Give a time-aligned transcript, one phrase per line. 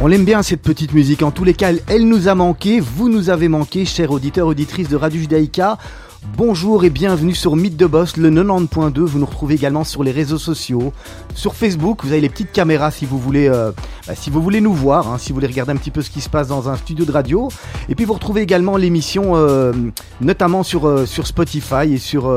[0.00, 3.08] On l'aime bien cette petite musique, en tous les cas elle nous a manqué, vous
[3.08, 5.78] nous avez manqué, chers auditeurs, auditrices de Radio Judaïka.
[6.22, 9.00] Bonjour et bienvenue sur Mythe de Boss, le 90.2.
[9.00, 10.92] Vous nous retrouvez également sur les réseaux sociaux,
[11.34, 12.04] sur Facebook.
[12.04, 13.72] Vous avez les petites caméras si vous voulez, euh,
[14.06, 16.10] bah, si vous voulez nous voir, hein, si vous voulez regarder un petit peu ce
[16.10, 17.48] qui se passe dans un studio de radio.
[17.88, 19.72] Et puis vous retrouvez également l'émission, euh,
[20.20, 22.32] notamment sur euh, sur Spotify et sur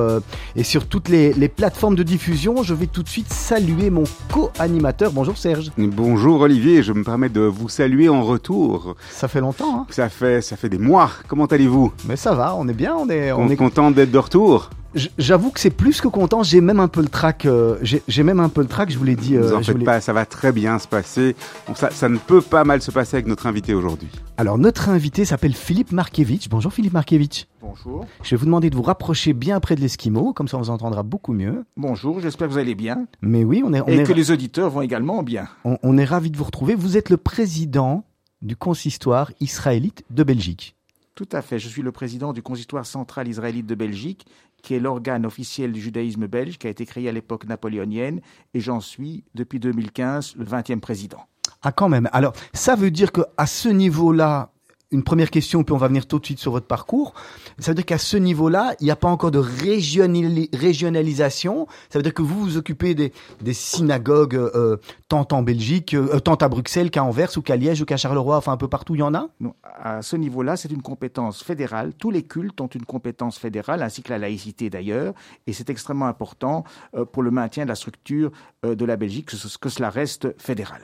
[0.56, 2.64] et sur toutes les, les, plateformes de diffusion.
[2.64, 5.12] Je vais tout de suite saluer mon co-animateur.
[5.12, 5.72] Bonjour Serge.
[5.78, 6.84] Bonjour Olivier.
[6.84, 8.96] Je me permets de vous saluer en retour.
[9.12, 9.82] Ça fait longtemps.
[9.82, 11.12] Hein ça fait ça fait des mois.
[11.28, 11.92] Comment allez-vous?
[12.08, 12.56] Mais ça va.
[12.56, 12.96] On est bien.
[12.96, 14.70] On est on, est content d'être de retour.
[15.18, 16.42] J'avoue que c'est plus que content.
[16.42, 17.46] J'ai même un peu le trac.
[17.46, 18.90] Euh, j'ai même un peu le trac.
[18.90, 19.36] Je vous l'ai dit.
[19.36, 20.02] Euh, vous en faites pas.
[20.02, 21.36] Ça va très bien se passer.
[21.76, 24.10] ça, ça, ne peut pas mal se passer avec notre invité aujourd'hui.
[24.38, 26.50] Alors notre invité s'appelle Philippe Markiewicz.
[26.50, 27.48] Bonjour Philippe Markiewicz.
[27.62, 28.06] Bonjour.
[28.24, 30.72] Je vais vous demander de vous rapprocher bien près de l'Esquimau, comme ça on vous
[30.72, 31.66] entendra beaucoup mieux.
[31.78, 32.20] Bonjour.
[32.20, 33.06] J'espère que vous allez bien.
[33.22, 33.82] Mais oui, on est.
[33.82, 34.04] On Et est...
[34.04, 35.48] que les auditeurs vont également bien.
[35.66, 36.74] On, on est ravi de vous retrouver.
[36.74, 38.04] Vous êtes le président
[38.42, 40.76] du consistoire israélite de Belgique.
[41.20, 41.60] Tout à fait.
[41.60, 44.26] Je suis le président du consistoire central israélite de Belgique,
[44.64, 48.22] qui est l'organe officiel du judaïsme belge, qui a été créé à l'époque napoléonienne,
[48.54, 51.20] et j'en suis, depuis 2015, le 20e président.
[51.62, 52.08] Ah, quand même.
[52.14, 54.54] Alors, ça veut dire qu'à ce niveau-là,
[54.92, 57.14] une première question, puis on va venir tout de suite sur votre parcours.
[57.60, 61.68] Ça veut dire qu'à ce niveau-là, il n'y a pas encore de régionalisation.
[61.90, 63.12] Ça veut dire que vous vous occupez des,
[63.54, 64.78] synagogues euh,
[65.08, 68.38] tant en Belgique, euh, tant à Bruxelles qu'à Anvers ou qu'à Liège ou qu'à Charleroi,
[68.38, 69.28] enfin un peu partout, il y en a?
[69.40, 71.94] Non, À ce niveau-là, c'est une compétence fédérale.
[71.94, 75.14] Tous les cultes ont une compétence fédérale, ainsi que la laïcité d'ailleurs,
[75.48, 76.64] et c'est extrêmement important
[76.96, 78.32] euh, pour le maintien de la structure
[78.66, 80.82] euh, de la Belgique que, ce, que cela reste fédéral.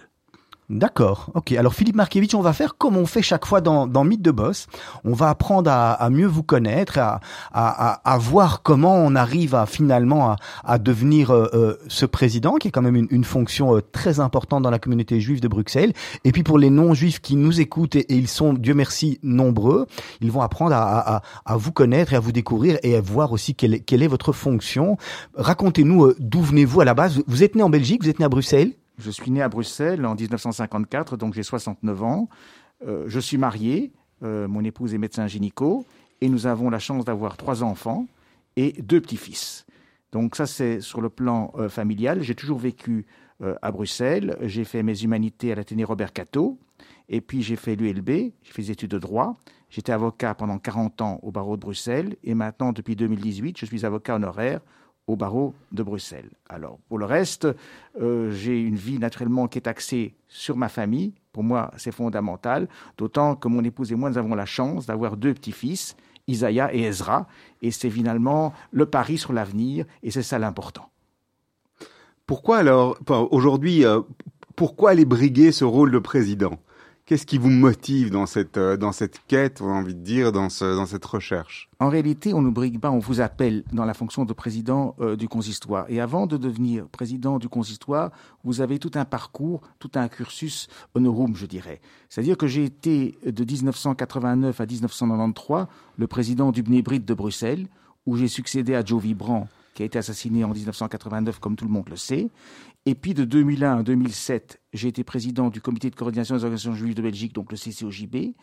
[0.69, 1.29] D'accord.
[1.35, 1.51] Ok.
[1.51, 4.31] Alors Philippe Markiewicz, on va faire comme on fait chaque fois dans, dans Mythe de
[4.31, 4.65] Boss.
[5.03, 7.19] On va apprendre à, à mieux vous connaître, à,
[7.53, 12.69] à, à, voir comment on arrive à finalement à, devenir euh, euh, ce président, qui
[12.69, 15.93] est quand même une, une fonction euh, très importante dans la communauté juive de Bruxelles.
[16.23, 19.85] Et puis pour les non-juifs qui nous écoutent, et, et, ils sont, Dieu merci, nombreux,
[20.21, 21.21] ils vont apprendre à,
[21.57, 24.97] vous connaître et à vous découvrir et à voir aussi quelle, quelle est votre fonction.
[25.35, 27.21] Racontez-nous euh, d'où venez-vous à la base.
[27.27, 28.73] Vous êtes né en Belgique, vous êtes né à Bruxelles?
[28.97, 32.29] Je suis né à Bruxelles en 1954, donc j'ai 69 ans.
[32.85, 33.91] Euh, je suis marié,
[34.23, 35.85] euh, mon épouse est médecin gynéco,
[36.21, 38.07] et nous avons la chance d'avoir trois enfants
[38.55, 39.65] et deux petits-fils.
[40.11, 42.21] Donc ça, c'est sur le plan euh, familial.
[42.21, 43.05] J'ai toujours vécu
[43.61, 44.37] à Bruxelles.
[44.43, 46.57] J'ai fait mes humanités à l'Athénée Robert Cato,
[47.09, 49.35] et puis j'ai fait l'ULB, j'ai fait des études de droit.
[49.69, 53.85] J'étais avocat pendant 40 ans au barreau de Bruxelles, et maintenant, depuis 2018, je suis
[53.85, 54.61] avocat honoraire
[55.07, 56.29] au barreau de Bruxelles.
[56.49, 57.47] Alors, pour le reste,
[58.01, 61.13] euh, j'ai une vie naturellement qui est axée sur ma famille.
[61.31, 62.67] Pour moi, c'est fondamental,
[62.97, 65.95] d'autant que mon épouse et moi, nous avons la chance d'avoir deux petits-fils,
[66.27, 67.27] Isaiah et Ezra,
[67.61, 70.89] et c'est finalement le pari sur l'avenir, et c'est ça l'important.
[72.25, 72.97] Pourquoi alors,
[73.31, 74.01] aujourd'hui, euh,
[74.55, 76.57] pourquoi aller briguer ce rôle de président?
[77.07, 80.31] Qu'est-ce qui vous motive dans cette, euh, dans cette quête, on a envie de dire,
[80.31, 81.69] dans, ce, dans cette recherche?
[81.79, 85.27] En réalité, on ne pas, on vous appelle dans la fonction de président euh, du
[85.27, 85.85] consistoire.
[85.87, 88.09] Et avant de devenir président du consistoire,
[88.43, 91.79] vous avez tout un parcours, tout un cursus honorum, je dirais.
[92.09, 95.67] C'est-à-dire que j'ai été de 1989 à 1993
[95.97, 97.67] le président du Bnébrit de Bruxelles,
[98.07, 101.71] où j'ai succédé à Joe Vibrant, qui a été assassiné en 1989, comme tout le
[101.71, 102.29] monde le sait.
[102.87, 106.75] Et puis de 2001 à 2007, j'ai été président du comité de coordination des organisations
[106.75, 108.35] juives de Belgique, donc le CCOJB.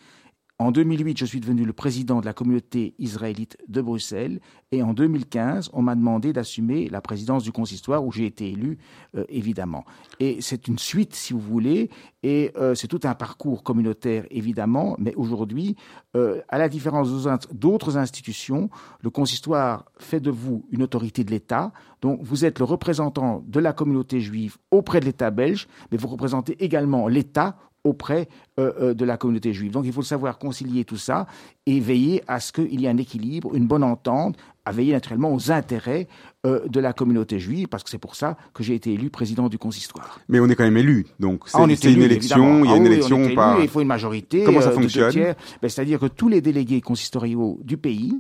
[0.63, 4.39] En 2008, je suis devenu le président de la communauté israélite de Bruxelles.
[4.71, 8.79] Et en 2015, on m'a demandé d'assumer la présidence du consistoire où j'ai été élu,
[9.17, 9.85] euh, évidemment.
[10.21, 11.91] Et c'est une suite, si vous voulez,
[12.23, 14.95] et euh, c'est tout un parcours communautaire, évidemment.
[15.01, 15.75] Mais aujourd'hui,
[16.15, 17.11] euh, à la différence
[17.53, 18.71] d'autres institutions,
[19.01, 21.73] le consistoire fait de vous une autorité de l'État.
[22.03, 26.07] Donc, vous êtes le représentant de la communauté juive auprès de l'État belge, mais vous
[26.07, 29.73] représentez également l'État auprès euh, euh, de la communauté juive.
[29.73, 31.27] Donc il faut savoir concilier tout ça
[31.67, 35.35] et veiller à ce qu'il y ait un équilibre, une bonne entente, à veiller naturellement
[35.35, 36.07] aux intérêts
[36.47, 39.49] euh, de la communauté juive, parce que c'est pour ça que j'ai été élu président
[39.49, 40.21] du consistoire.
[40.29, 42.75] Mais on est quand même élu, donc c'est ah, une élu, élection, il y a
[42.75, 43.61] ah, une oui, élection élu, par...
[43.61, 44.45] Il faut une majorité.
[44.45, 48.15] Comment ça euh, fonctionne ben, C'est-à-dire que tous les délégués consistoriaux du pays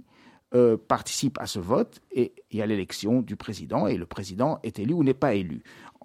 [0.54, 4.58] euh, participent à ce vote et il y a l'élection du président et le président
[4.62, 5.62] est élu ou n'est pas élu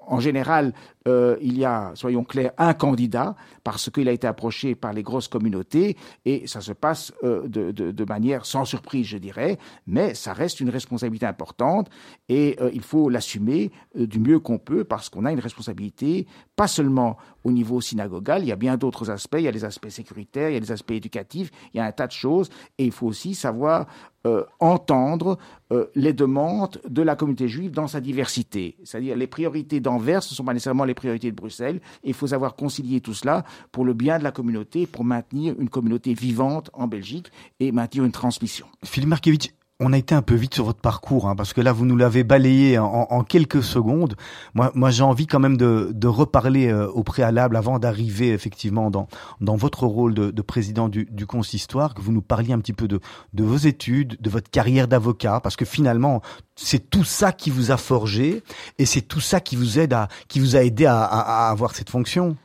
[0.07, 0.73] en général,
[1.07, 5.03] euh, il y a, soyons clairs, un candidat parce qu'il a été approché par les
[5.03, 10.33] grosses communautés et ça se passe euh, de, manière sans surprise, je dirais, mais ça
[10.33, 11.89] reste une responsabilité importante
[12.29, 16.25] et euh, il faut l'assumer du mieux qu'on peut parce qu'on a une responsabilité
[16.55, 19.65] pas seulement au niveau synagogal, il y a bien d'autres aspects, il y a les
[19.65, 22.49] aspects sécuritaires, il y a les aspects éducatifs, il y a un tas de choses
[22.77, 23.87] et il faut aussi savoir
[24.27, 25.37] euh, entendre
[25.71, 28.75] euh, les demandes de la communauté juive dans sa diversité.
[28.83, 31.79] C'est-à-dire les priorités d'Anvers ne sont pas nécessairement les priorités de Bruxelles.
[32.03, 35.69] il faut savoir concilier tout cela pour le bien de la communauté, pour maintenir une
[35.69, 37.31] communauté vivante en Belgique
[37.61, 38.65] et maintenir une transmission.
[38.83, 41.71] Philippe Markevitch, on a été un peu vite sur votre parcours, hein, parce que là,
[41.71, 44.15] vous nous l'avez balayé en, quelques secondes.
[44.55, 48.89] Moi, moi j'ai envie quand même de, de reparler euh, au préalable avant d'arriver effectivement
[48.89, 49.07] dans,
[49.39, 52.73] dans votre rôle de, de président du, du, consistoire, que vous nous parliez un petit
[52.73, 52.99] peu de,
[53.33, 56.21] de vos études, de votre carrière d'avocat, parce que finalement,
[56.55, 58.41] c'est tout ça qui vous a forgé
[58.79, 61.75] et c'est tout ça qui vous aide à, qui vous a aidé à, à avoir
[61.75, 62.35] cette fonction.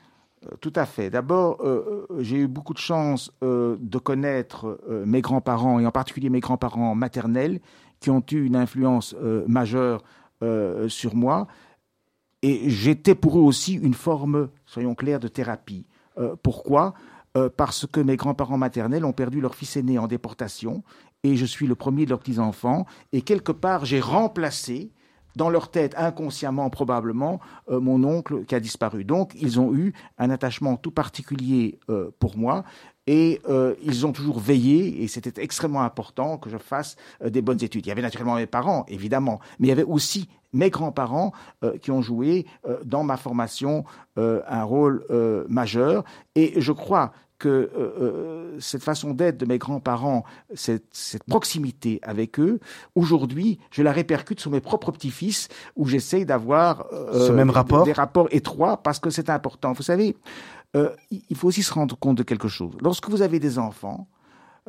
[0.44, 1.10] Euh, tout à fait.
[1.10, 6.30] D'abord, euh, euh, j'ai eu beaucoup de chance de connaître mes grands-parents, et en particulier
[6.30, 7.60] mes grands-parents maternels,
[8.00, 9.14] qui ont eu une influence
[9.46, 10.02] majeure
[10.88, 11.46] sur moi.
[12.42, 15.86] Et j'étais pour eux aussi une forme, soyons clairs, de thérapie.
[16.42, 16.94] pourquoi?
[17.56, 20.82] Parce que mes grands-parents maternels ont perdu leur fils aîné en déportation,
[21.22, 24.90] et je suis le premier de leurs petits-enfants, et quelque part, j'ai remplacé
[25.36, 27.40] dans leur tête, inconsciemment probablement,
[27.70, 29.04] euh, mon oncle qui a disparu.
[29.04, 32.64] Donc, ils ont eu un attachement tout particulier euh, pour moi
[33.06, 37.62] et euh, ils ont toujours veillé, et c'était extrêmement important que je fasse des bonnes
[37.62, 37.84] études.
[37.84, 41.32] Il y avait naturellement mes parents, évidemment, mais il y avait aussi mes grands-parents
[41.80, 42.46] qui ont joué
[42.84, 43.84] dans ma formation
[44.16, 45.04] un rôle
[45.48, 46.04] majeur.
[46.34, 47.12] Et je crois
[47.42, 50.22] que euh, euh, cette façon d'être de mes grands-parents,
[50.54, 50.84] cette,
[51.26, 52.60] proximité avec eux,
[52.94, 57.92] aujourd'hui, je la répercute sur mes propres petits-fils, où j'essaye d'avoir euh, même rapport des
[57.92, 59.72] rapports étroits, parce que c'est important.
[59.72, 60.16] Vous savez,
[61.10, 62.72] il faut aussi se rendre compte de quelque chose.
[62.80, 64.06] Lorsque vous avez des enfants,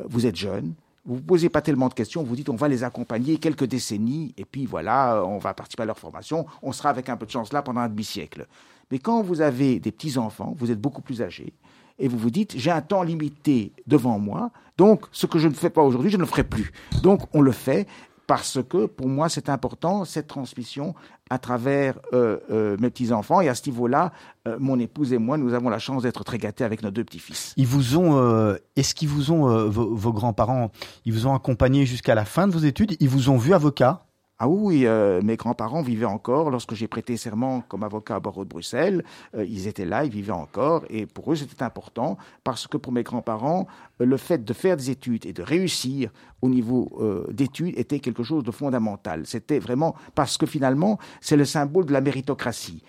[0.03, 0.73] vous êtes jeune,
[1.05, 4.33] vous ne posez pas tellement de questions, vous dites on va les accompagner quelques décennies,
[4.37, 7.31] et puis voilà, on va participer à leur formation, on sera avec un peu de
[7.31, 8.47] chance là pendant un demi-siècle.
[8.91, 11.53] Mais quand vous avez des petits-enfants, vous êtes beaucoup plus âgés,
[11.99, 15.53] et vous vous dites, j'ai un temps limité devant moi, donc ce que je ne
[15.53, 16.71] fais pas aujourd'hui, je ne le ferai plus.
[17.01, 17.87] Donc on le fait
[18.27, 20.95] parce que pour moi c'est important cette transmission
[21.29, 24.11] à travers euh, euh, mes petits enfants et à ce niveau-là,
[24.47, 27.03] euh, mon épouse et moi, nous avons la chance d'être très gâtés avec nos deux
[27.03, 27.53] petits-fils.
[27.57, 30.71] Ils vous ont, est-ce qu'ils vous ont vos, vos grands-parents,
[31.05, 34.05] ils vous ont accompagné jusqu'à la fin de vos études, ils vous ont vu avocat?
[34.43, 38.43] Ah oui, euh, mes grands-parents vivaient encore lorsque j'ai prêté serment comme avocat à barreau
[38.43, 39.05] de Bruxelles.
[39.37, 42.91] Euh, ils étaient là, ils vivaient encore, et pour eux c'était important parce que pour
[42.91, 43.67] mes grands-parents,
[44.01, 46.09] euh, le fait de faire des études et de réussir
[46.41, 47.01] au niveau
[47.31, 49.25] d'études était quelque chose de fondamental.
[49.25, 52.83] C'était vraiment parce que finalement c'est le symbole de la méritocratie.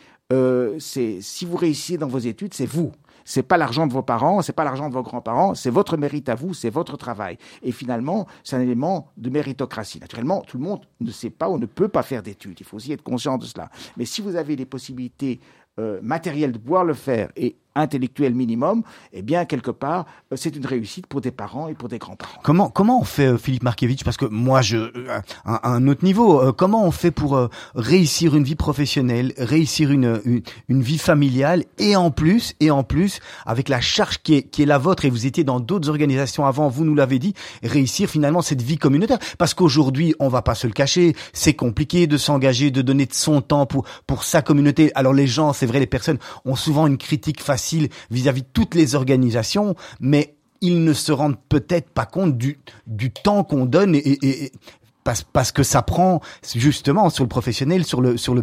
[0.80, 2.90] c'est si vous réussissez dans vos études, c'est vous
[3.24, 6.28] c'est pas l'argent de vos parents, c'est pas l'argent de vos grands-parents, c'est votre mérite
[6.28, 7.38] à vous, c'est votre travail.
[7.62, 10.00] Et finalement, c'est un élément de méritocratie.
[10.00, 12.58] Naturellement, tout le monde ne sait pas ou ne peut pas faire d'études.
[12.60, 13.70] Il faut aussi être conscient de cela.
[13.96, 15.40] Mais si vous avez les possibilités
[15.78, 18.82] euh, matérielles de pouvoir le faire et intellectuel minimum,
[19.12, 22.40] eh bien, quelque part, euh, c'est une réussite pour des parents et pour des grands-parents.
[22.42, 26.04] Comment, comment on fait, euh, Philippe Markevitch Parce que moi, je, euh, à un autre
[26.04, 31.96] niveau, comment on fait pour réussir une vie professionnelle, réussir une, une, vie familiale, et
[31.96, 35.10] en plus, et en plus, avec la charge qui est, qui est la vôtre, et
[35.10, 39.18] vous étiez dans d'autres organisations avant, vous nous l'avez dit, réussir finalement cette vie communautaire?
[39.38, 43.14] Parce qu'aujourd'hui, on va pas se le cacher, c'est compliqué de s'engager, de donner de
[43.14, 44.92] son temps pour, pour sa communauté.
[44.94, 47.63] Alors les gens, c'est vrai, les personnes ont souvent une critique facile
[48.10, 53.10] vis-à-vis de toutes les organisations, mais ils ne se rendent peut-être pas compte du, du
[53.10, 54.52] temps qu'on donne et,
[55.04, 56.20] parce, parce, que ça prend
[56.54, 58.42] justement sur le professionnel, sur le sur le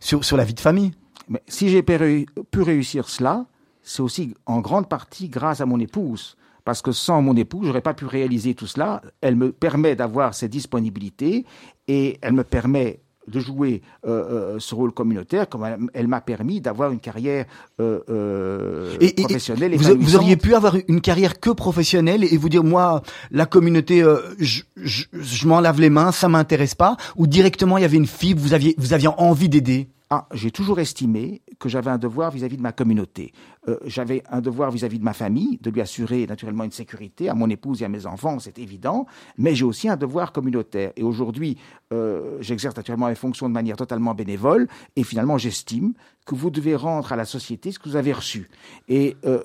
[0.00, 0.92] sur la vie de famille.
[1.28, 3.46] Mais si j'ai pu réussir cela,
[3.82, 6.36] c'est aussi en grande partie grâce à mon épouse.
[6.64, 9.00] Parce que sans mon épouse, j'aurais pas pu réaliser tout cela.
[9.20, 11.44] Elle me permet d'avoir cette disponibilité
[11.86, 16.60] et elle me permet de jouer euh, euh, ce rôle communautaire, comme elle, m'a permis
[16.60, 17.46] d'avoir une carrière
[17.80, 19.74] euh, euh et, professionnelle.
[19.74, 23.46] Et, vous, vous, auriez pu avoir une carrière que professionnelle et vous dire moi la
[23.46, 24.04] communauté,
[24.38, 27.96] je, je, je m'en lave les mains, ça m'intéresse pas, ou directement il y avait
[27.96, 29.88] une fibre, vous aviez vous aviez envie d'aider?
[30.08, 33.32] Ah, j'ai toujours estimé que j'avais un devoir vis-à-vis de ma communauté.
[33.66, 37.34] Euh, j'avais un devoir vis-à-vis de ma famille, de lui assurer naturellement une sécurité à
[37.34, 40.92] mon épouse et à mes enfants, c'est évident, mais j'ai aussi un devoir communautaire.
[40.94, 41.58] Et aujourd'hui,
[41.92, 45.92] euh, j'exerce naturellement mes fonctions de manière totalement bénévole, et finalement, j'estime
[46.24, 48.48] que vous devez rendre à la société ce que vous avez reçu.
[48.88, 49.42] Et euh,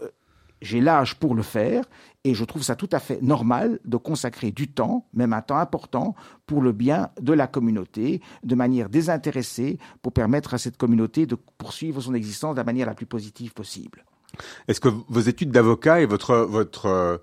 [0.61, 1.85] j'ai l'âge pour le faire
[2.23, 5.57] et je trouve ça tout à fait normal de consacrer du temps, même un temps
[5.57, 11.25] important, pour le bien de la communauté, de manière désintéressée, pour permettre à cette communauté
[11.25, 14.05] de poursuivre son existence de la manière la plus positive possible.
[14.67, 17.17] Est-ce que vos études d'avocat et votre votre euh,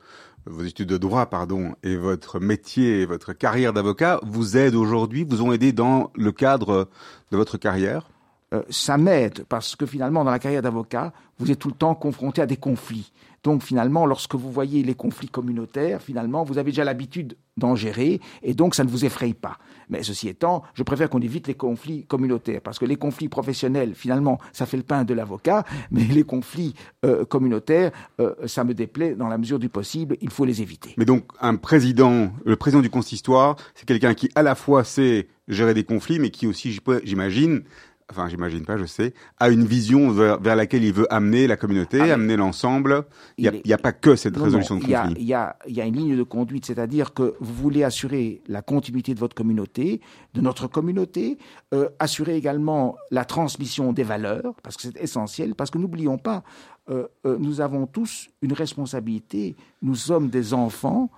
[0.46, 5.24] vos études de droit, pardon, et votre métier, et votre carrière d'avocat vous aident aujourd'hui,
[5.24, 6.88] vous ont aidé dans le cadre
[7.30, 8.10] de votre carrière?
[8.54, 11.94] Euh, ça m'aide parce que finalement, dans la carrière d'avocat, vous êtes tout le temps
[11.94, 13.12] confronté à des conflits.
[13.44, 18.20] Donc finalement, lorsque vous voyez les conflits communautaires, finalement, vous avez déjà l'habitude d'en gérer
[18.42, 19.58] et donc ça ne vous effraie pas.
[19.88, 23.94] Mais ceci étant, je préfère qu'on évite les conflits communautaires parce que les conflits professionnels,
[23.94, 26.74] finalement, ça fait le pain de l'avocat, mais les conflits
[27.04, 30.94] euh, communautaires, euh, ça me déplaît dans la mesure du possible, il faut les éviter.
[30.96, 35.28] Mais donc, un président, le président du consistoire, c'est quelqu'un qui à la fois sait
[35.46, 37.62] gérer des conflits, mais qui aussi, j'imagine,
[38.10, 42.00] enfin j'imagine pas, je sais, a une vision vers, laquelle il veut amener la communauté,
[42.00, 43.04] ah, amener l'ensemble.
[43.36, 45.14] Il n'y a, a, pas que cette résolution de conflit.
[45.18, 48.40] Il y, a, il y a une ligne de conduite, c'est-à-dire que vous voulez assurer
[48.48, 50.00] la continuité de votre communauté,
[50.34, 51.38] de notre communauté,
[51.74, 56.42] euh, assurer également la transmission des valeurs, parce que c'est essentiel, parce que n'oublions pas,
[56.90, 61.10] euh, euh, nous avons tous une responsabilité, nous sommes des enfants,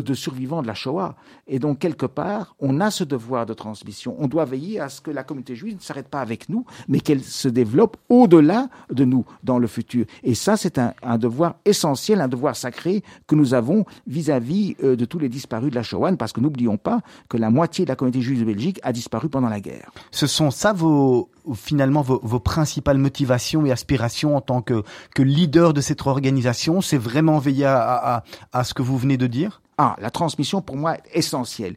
[0.00, 1.16] de survivants de la Shoah.
[1.46, 4.16] Et donc, quelque part, on a ce devoir de transmission.
[4.18, 7.00] On doit veiller à ce que la communauté juive ne s'arrête pas avec nous, mais
[7.00, 10.06] qu'elle se développe au-delà de nous dans le futur.
[10.22, 15.04] Et ça, c'est un, devoir essentiel, un devoir sacré que nous avons vis-à-vis euh, de
[15.04, 17.96] tous les disparus de la Shoah, parce que n'oublions pas que la moitié de la
[17.96, 19.90] communauté juive de Belgique a disparu pendant la guerre.
[20.10, 24.82] Ce sont ça vos, finalement vos, principales motivations et aspirations en tant que,
[25.14, 26.80] que leader de cette organisation?
[26.80, 29.60] C'est vraiment veiller à, à ce que vous venez de dire?
[29.78, 31.76] Ah, la transmission pour moi est essentielle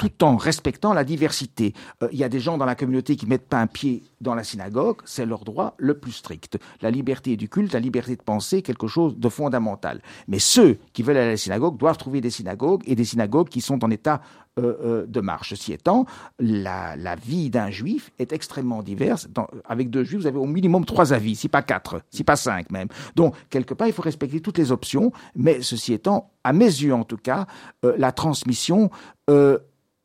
[0.00, 1.74] tout en respectant la diversité.
[2.02, 4.34] Euh, il y a des gens dans la communauté qui mettent pas un pied dans
[4.34, 6.58] la synagogue, c'est leur droit le plus strict.
[6.80, 10.00] La liberté du culte, la liberté de penser, quelque chose de fondamental.
[10.26, 13.50] Mais ceux qui veulent aller à la synagogue doivent trouver des synagogues et des synagogues
[13.50, 14.22] qui sont en état
[14.58, 15.50] euh, euh, de marche.
[15.50, 16.06] Ceci étant,
[16.38, 19.28] la, vie d'un juif est extrêmement diverse.
[19.66, 22.70] avec deux juifs, vous avez au minimum trois avis, si pas quatre, si pas cinq
[22.70, 22.88] même.
[23.16, 26.94] Donc, quelque part, il faut respecter toutes les options, mais ceci étant, à mes yeux
[26.94, 27.46] en tout cas,
[27.82, 28.90] la transmission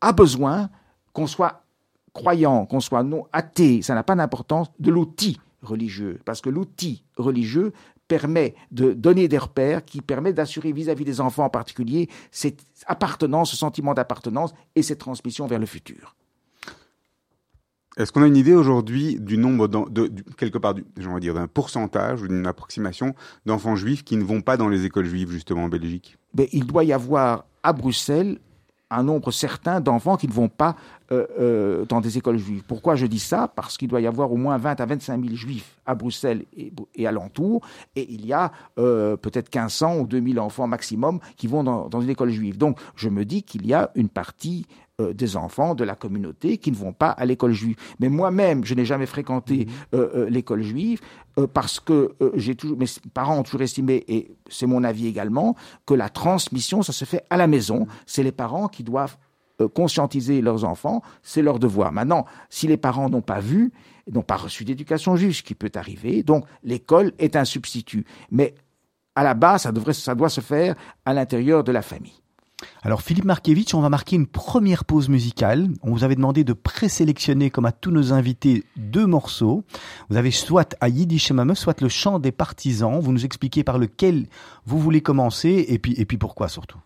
[0.05, 0.69] a besoin
[1.13, 1.63] qu'on soit
[2.13, 6.19] croyant, qu'on soit non athée, ça n'a pas d'importance, de l'outil religieux.
[6.25, 7.73] Parce que l'outil religieux
[8.07, 13.49] permet de donner des repères, qui permet d'assurer vis-à-vis des enfants en particulier cette appartenance,
[13.49, 16.15] ce sentiment d'appartenance et cette transmission vers le futur.
[17.97, 22.27] Est-ce qu'on a une idée aujourd'hui du nombre, de, quelque part, dire, d'un pourcentage ou
[22.27, 26.17] d'une approximation d'enfants juifs qui ne vont pas dans les écoles juives justement en Belgique?
[26.33, 28.37] Ben, Il doit y avoir à Bruxelles
[28.95, 30.75] un nombre certain d'enfants qui ne vont pas
[31.11, 32.63] euh, euh, dans des écoles juives.
[32.67, 33.47] Pourquoi je dis ça?
[33.47, 36.73] Parce qu'il doit y avoir au moins 20 à 25 000 juifs à Bruxelles et,
[36.95, 37.61] et alentour,
[37.95, 42.01] et il y a euh, peut-être 1500 ou 2000 enfants maximum qui vont dans, dans
[42.01, 42.57] une école juive.
[42.57, 44.65] Donc je me dis qu'il y a une partie
[45.01, 47.75] euh, des enfants de la communauté qui ne vont pas à l'école juive.
[47.99, 49.71] Mais moi-même, je n'ai jamais fréquenté mhm.
[49.93, 51.01] euh, euh, l'école juive
[51.53, 55.93] parce que j'ai toujours, mes parents ont toujours estimé, et c'est mon avis également, que
[55.93, 57.81] la transmission, ça se fait à la maison.
[57.81, 57.87] Mhm.
[58.05, 59.17] C'est les parents qui doivent
[59.73, 61.91] conscientiser leurs enfants, c'est leur devoir.
[61.91, 63.73] Maintenant, si les parents n'ont pas vu,
[64.09, 68.05] n'ont pas reçu d'éducation juive, ce qui peut arriver, donc l'école est un substitut.
[68.31, 68.55] Mais
[69.13, 72.21] à la base, ça, devrait, ça doit se faire à l'intérieur de la famille.
[72.83, 75.69] Alors Philippe Markiewicz, on va marquer une première pause musicale.
[75.81, 79.63] On vous avait demandé de présélectionner, comme à tous nos invités, deux morceaux.
[80.09, 82.99] Vous avez soit à Yiddish Mame, soit le chant des partisans.
[82.99, 84.27] Vous nous expliquez par lequel
[84.65, 86.79] vous voulez commencer et puis, et puis pourquoi surtout.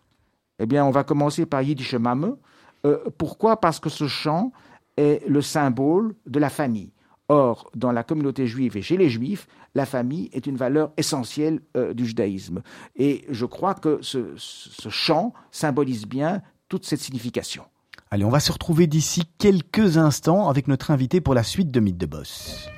[0.58, 2.36] Eh bien, on va commencer par Yiddish Mame.
[2.84, 3.60] Euh, pourquoi?
[3.60, 4.52] Parce que ce chant
[4.96, 6.90] est le symbole de la famille.
[7.32, 9.46] Or, dans la communauté juive et chez les juifs,
[9.76, 12.60] la famille est une valeur essentielle euh, du judaïsme.
[12.96, 17.62] Et je crois que ce, ce chant symbolise bien toute cette signification.
[18.10, 21.78] Allez, on va se retrouver d'ici quelques instants avec notre invité pour la suite de
[21.78, 22.68] Mythe de Boss.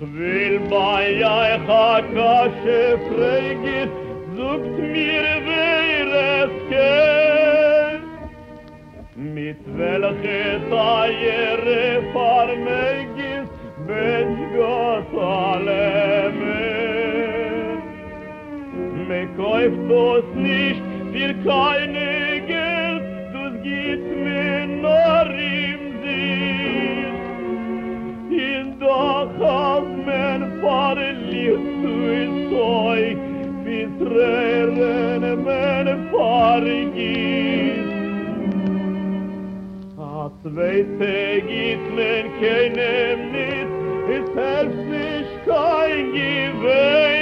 [0.00, 3.90] Will bei euch a kasche fregit,
[4.36, 6.08] sucht mir wer
[6.42, 8.04] es kennt.
[9.16, 13.48] Mit welche Teiere farmegis,
[13.86, 17.76] bench Gott alle mehr.
[19.08, 23.02] Me kauft uns nicht für keine Geld,
[23.34, 27.14] dus geht mir nur im Sinn.
[28.30, 29.89] In doch als
[30.60, 31.46] fare lì
[31.82, 33.28] tu e soi
[42.00, 43.68] men keinem nit
[44.16, 47.19] es selbst kein Gewinn.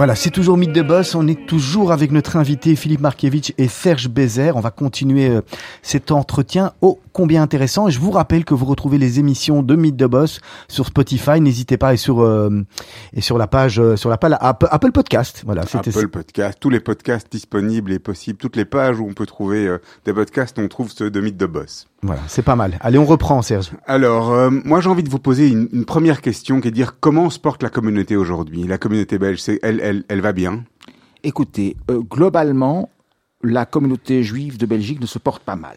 [0.00, 1.14] Voilà, c'est toujours Mythe de Boss.
[1.14, 4.56] On est toujours avec notre invité Philippe Markiewicz et Serge Bézère.
[4.56, 5.42] On va continuer euh,
[5.90, 7.88] cet entretien ô combien intéressant.
[7.88, 11.40] Et je vous rappelle que vous retrouvez les émissions de Mythe de Boss sur Spotify.
[11.40, 12.64] N'hésitez pas et sur euh,
[13.12, 15.42] et sur la page euh, sur la page Apple, Podcast.
[15.44, 19.14] Voilà, c'était Apple Podcast, tous les podcasts disponibles et possibles, toutes les pages où on
[19.14, 21.88] peut trouver euh, des podcasts, on trouve ceux de Mythe de Boss.
[22.02, 22.78] voilà, c'est pas mal.
[22.80, 23.72] Allez, on reprend, Serge.
[23.86, 26.76] Alors, euh, moi j'ai envie de vous poser une, une première question qui est de
[26.76, 30.32] dire comment se porte la communauté aujourd'hui La communauté belge, c'est elle, elle, elle va
[30.32, 30.62] bien?
[31.24, 32.88] Écoutez, euh, globalement,
[33.42, 35.76] la communauté juive de Belgique ne se porte pas mal.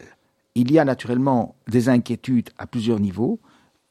[0.54, 3.40] Il y a naturellement des inquiétudes à plusieurs niveaux.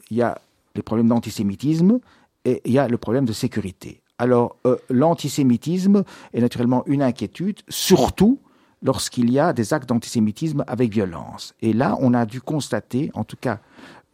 [0.09, 0.39] Il y a
[0.75, 1.99] les problèmes d'antisémitisme
[2.45, 4.01] et il y a le problème de sécurité.
[4.17, 6.03] Alors, euh, l'antisémitisme
[6.33, 8.39] est naturellement une inquiétude, surtout
[8.83, 11.55] lorsqu'il y a des actes d'antisémitisme avec violence.
[11.61, 13.59] Et là, on a dû constater, en tout cas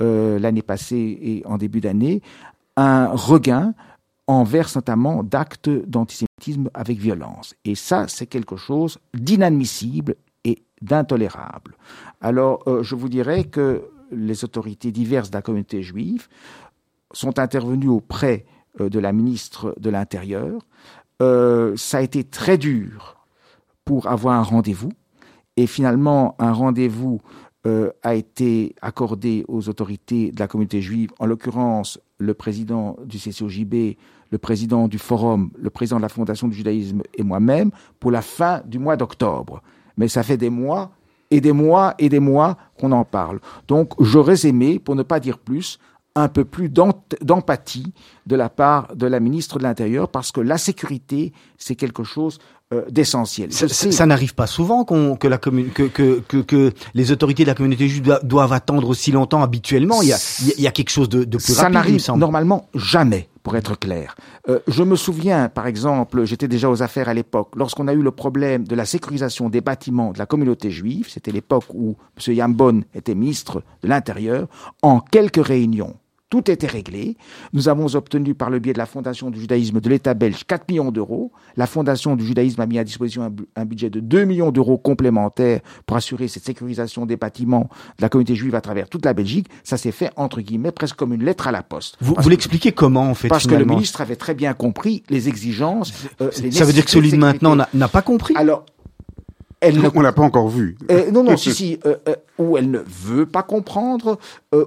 [0.01, 2.21] euh, l'année passée et en début d'année,
[2.77, 3.73] un regain
[4.29, 7.55] envers notamment d'actes d'antisémitisme avec violence.
[7.65, 11.75] Et ça, c'est quelque chose d'inadmissible et d'intolérable.
[12.21, 16.27] Alors, euh, je vous dirais que les autorités diverses de la communauté juive
[17.11, 18.45] sont intervenues auprès
[18.79, 20.61] euh, de la ministre de l'Intérieur.
[21.23, 23.17] Euh, ça a été très dur
[23.83, 24.91] pour avoir un rendez-vous.
[25.57, 27.19] Et finalement, un rendez-vous
[28.03, 33.95] a été accordé aux autorités de la communauté juive, en l'occurrence le président du CCOJB,
[34.31, 38.21] le président du Forum, le président de la Fondation du judaïsme et moi-même, pour la
[38.21, 39.61] fin du mois d'octobre.
[39.97, 40.91] Mais ça fait des mois
[41.31, 43.39] et des mois et des mois qu'on en parle.
[43.67, 45.79] Donc j'aurais aimé, pour ne pas dire plus,
[46.15, 46.69] un peu plus
[47.21, 47.93] d'empathie
[48.25, 52.39] de la part de la ministre de l'Intérieur, parce que la sécurité, c'est quelque chose
[52.73, 53.53] euh, d'essentiel.
[53.53, 57.43] Ça, ça n'arrive pas souvent qu'on que la commu- que, que, que, que les autorités
[57.43, 60.01] de la communauté juive doivent, attendre aussi longtemps habituellement.
[60.01, 60.17] Il y a,
[60.57, 63.79] il y quelque chose de, de plus ça rapide, me n'arrive normalement jamais, pour être
[63.79, 64.15] clair.
[64.47, 68.03] Euh, je me souviens, par exemple, j'étais déjà aux affaires à l'époque, lorsqu'on a eu
[68.03, 71.95] le problème de la sécurisation des bâtiments de la communauté juive, c'était l'époque où
[72.27, 72.35] M.
[72.35, 74.47] Yambon était ministre de l'Intérieur,
[74.83, 75.95] en quelques réunions.
[76.29, 77.17] Tout était réglé.
[77.53, 80.69] Nous avons obtenu par le biais de la Fondation du judaïsme de l'État belge 4
[80.69, 81.31] millions d'euros.
[81.57, 84.51] La Fondation du judaïsme a mis à disposition un, bu- un budget de 2 millions
[84.51, 89.05] d'euros complémentaires pour assurer cette sécurisation des bâtiments de la communauté juive à travers toute
[89.05, 89.47] la Belgique.
[89.63, 91.97] Ça s'est fait, entre guillemets, presque comme une lettre à la poste.
[91.99, 94.53] Vous, Parce vous que- l'expliquez comment en fait parce que le ministre avait très bien
[94.53, 95.91] compris les exigences.
[96.21, 98.35] euh, les Ça veut dire que celui de maintenant n'a- n'a pas compris.
[98.37, 98.65] Alors,
[99.61, 100.77] elle ne On l'a pas encore vu.
[100.91, 104.19] euh, non, non, si, si, euh, euh, ou elle ne veut pas comprendre,
[104.53, 104.65] euh,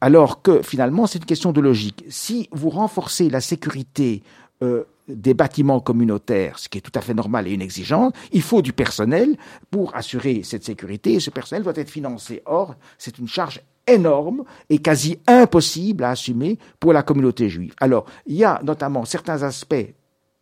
[0.00, 2.04] alors que finalement c'est une question de logique.
[2.08, 4.22] Si vous renforcez la sécurité
[4.62, 8.42] euh, des bâtiments communautaires, ce qui est tout à fait normal et une exigence, il
[8.42, 9.36] faut du personnel
[9.70, 12.42] pour assurer cette sécurité et ce personnel doit être financé.
[12.46, 17.74] Or, c'est une charge énorme et quasi impossible à assumer pour la communauté juive.
[17.80, 19.94] Alors, il y a notamment certains aspects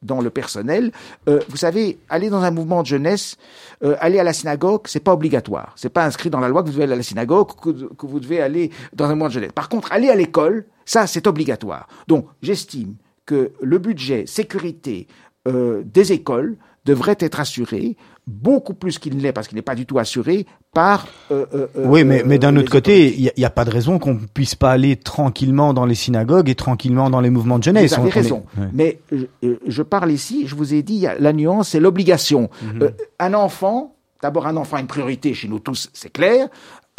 [0.03, 0.93] dans le personnel.
[1.29, 3.37] Euh, vous savez, aller dans un mouvement de jeunesse,
[3.85, 5.73] euh, aller à la synagogue, c'est pas obligatoire.
[5.77, 8.21] C'est pas inscrit dans la loi que vous devez aller à la synagogue, que, vous
[8.21, 9.53] devez aller dans un mouvement de jeunesse.
[9.55, 11.89] Par contre, aller à l'école, ça, c'est obligatoire.
[12.09, 12.95] Donc, j'estime
[13.27, 15.07] que le budget sécurité
[15.49, 19.75] euh, des écoles devrait être assuré beaucoup plus qu'il ne l'est, parce qu'il n'est pas
[19.75, 21.07] du tout assuré par.
[21.31, 23.71] euh, euh, euh, oui, mais, mais d'un les autre côté, il n'y a, pas de
[23.71, 27.65] raison qu'on puisse pas aller tranquillement dans les synagogues et tranquillement dans les mouvements de
[27.65, 27.93] jeunesse.
[27.99, 28.45] Vous On- avez on est- raison.
[28.59, 28.67] ouais.
[28.73, 32.49] Mais je, euh, je parle ici, je vous ai dit, la nuance, c'est l'obligation.
[32.63, 32.83] Mhm.
[32.83, 36.49] Euh, un enfant, d'abord un enfant a une priorité chez nous tous, c'est clair.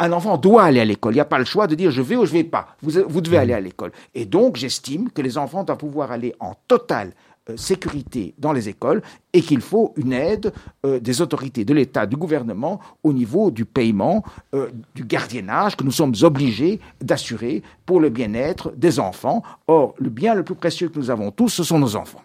[0.00, 1.12] Un enfant doit aller à l'école.
[1.12, 2.76] Il n'y a pas le choix de dire je vais ou je vais pas.
[2.82, 3.22] Vous, vous Mhm.
[3.22, 3.92] devez aller à l'école.
[4.14, 7.12] Et donc, j'estime que les enfants doivent pouvoir aller en totale euh,
[7.56, 9.02] sécurité dans les écoles
[9.32, 10.52] et qu'il faut une aide
[10.86, 15.84] euh, des autorités de l'État, du gouvernement, au niveau du paiement, euh, du gardiennage que
[15.84, 19.42] nous sommes obligés d'assurer pour le bien-être des enfants.
[19.66, 22.22] Or, le bien le plus précieux que nous avons tous, ce sont nos enfants.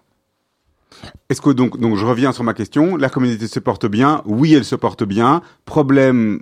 [1.30, 2.96] Est-ce que donc, donc je reviens sur ma question.
[2.96, 4.22] La communauté se porte bien.
[4.26, 5.42] Oui, elle se porte bien.
[5.66, 6.40] Problème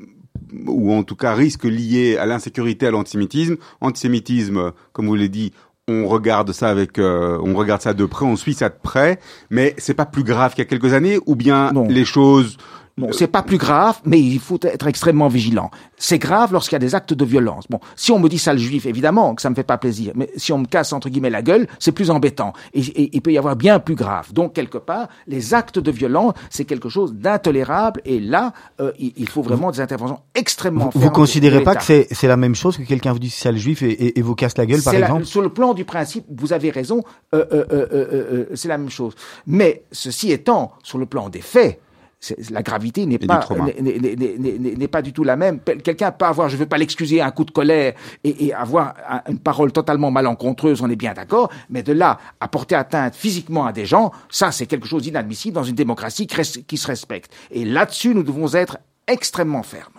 [0.66, 3.58] ou en tout cas risques liés à l'insécurité, à l'antisémitisme.
[3.82, 5.52] Antisémitisme, comme vous l'avez dit,
[5.89, 9.19] on regarde ça avec, euh, on regarde ça de près, on suit ça de près,
[9.50, 11.88] mais c'est pas plus grave qu'il y a quelques années, ou bien Non.
[11.88, 12.58] les choses.
[12.99, 15.69] Non, c'est pas plus grave, mais il faut être extrêmement vigilant.
[15.97, 17.65] C'est grave lorsqu'il y a des actes de violence.
[17.69, 20.13] Bon, si on me dit sale juif, évidemment que ça me fait pas plaisir.
[20.15, 22.53] Mais si on me casse entre guillemets la gueule, c'est plus embêtant.
[22.73, 24.33] Et, et- il peut y avoir bien plus grave.
[24.33, 28.01] Donc quelque part, les actes de violence, c'est quelque chose d'intolérable.
[28.05, 31.83] Et là, euh, il, il faut vraiment des interventions extrêmement Vous, vous considérez pas que
[31.83, 34.33] c'est c'est la même chose que quelqu'un vous dit sale juif et, et, et vous
[34.33, 37.03] casse la gueule, par la- exemple sur le plan du principe, vous avez raison,
[37.36, 39.13] euh, euh, euh, euh, c'est la même chose.
[39.45, 41.79] Mais ceci étant, sur le plan des faits,
[42.49, 43.39] la gravité n'est pas
[43.80, 45.60] n'est- pas du tout la même.
[45.84, 48.95] Quelqu'un peut avoir, je ne veux pas l'excuser, un coup de colère et, et avoir
[49.10, 53.15] un- une parole totalement malencontreuse, on est bien d'accord, mais de là à porter atteinte
[53.15, 57.32] physiquement à des gens, ça c'est quelque chose d'inadmissible dans une démocratie qui se respecte.
[57.51, 58.77] Et là-dessus, nous devons être
[59.08, 59.93] extrêmement fermes.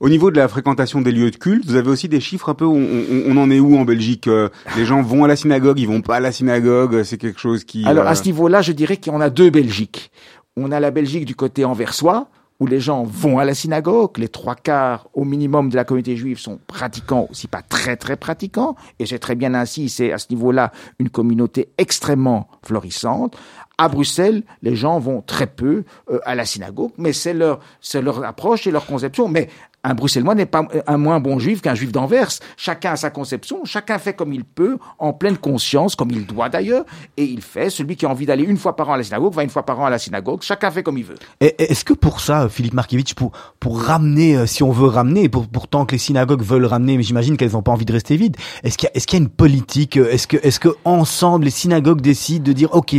[0.00, 2.54] Au niveau de la fréquentation des lieux de culte, vous avez aussi des chiffres un
[2.54, 2.64] peu.
[2.64, 5.80] On, on- on en est où en Belgique Euh, Les gens vont à la synagogue,
[5.80, 7.02] ils vont pas à la synagogue.
[7.02, 7.84] C'est quelque chose qui.
[7.84, 10.12] Alors euh, à ce niveau-là, je dirais qu'on a deux Belgiques.
[10.60, 14.28] On a la Belgique du côté anversois, où les gens vont à la synagogue, les
[14.28, 18.74] trois quarts au minimum de la communauté juive sont pratiquants, aussi pas très très pratiquants,
[18.98, 23.38] et c'est très bien ainsi, c'est à ce niveau-là une communauté extrêmement florissante.
[23.78, 28.02] À Bruxelles, les gens vont très peu euh, à la synagogue, mais c'est leur, c'est
[28.02, 29.28] leur approche et leur conception.
[29.28, 29.48] Mais
[29.84, 32.30] un Bruxellois n'est pas un moins bon juif qu'un juif d'Anvers.
[32.56, 36.48] Chacun a sa conception, chacun fait comme il peut, en pleine conscience, comme il doit
[36.48, 36.84] d'ailleurs,
[37.16, 37.70] et il fait.
[37.70, 39.64] Celui qui a envie d'aller une fois par an à la synagogue va une fois
[39.64, 40.42] par an à la synagogue.
[40.42, 41.16] Chacun fait comme il veut.
[41.40, 45.46] Est-ce que pour ça, Philippe Markiewicz, pour pour ramener, euh, si on veut ramener, pour,
[45.46, 48.36] pourtant que les synagogues veulent ramener, mais j'imagine qu'elles n'ont pas envie de rester vides.
[48.62, 52.44] Est-ce qu'il y a, une politique euh, Est-ce que est-ce que ensemble les synagogues décident
[52.44, 52.94] de dire, ok,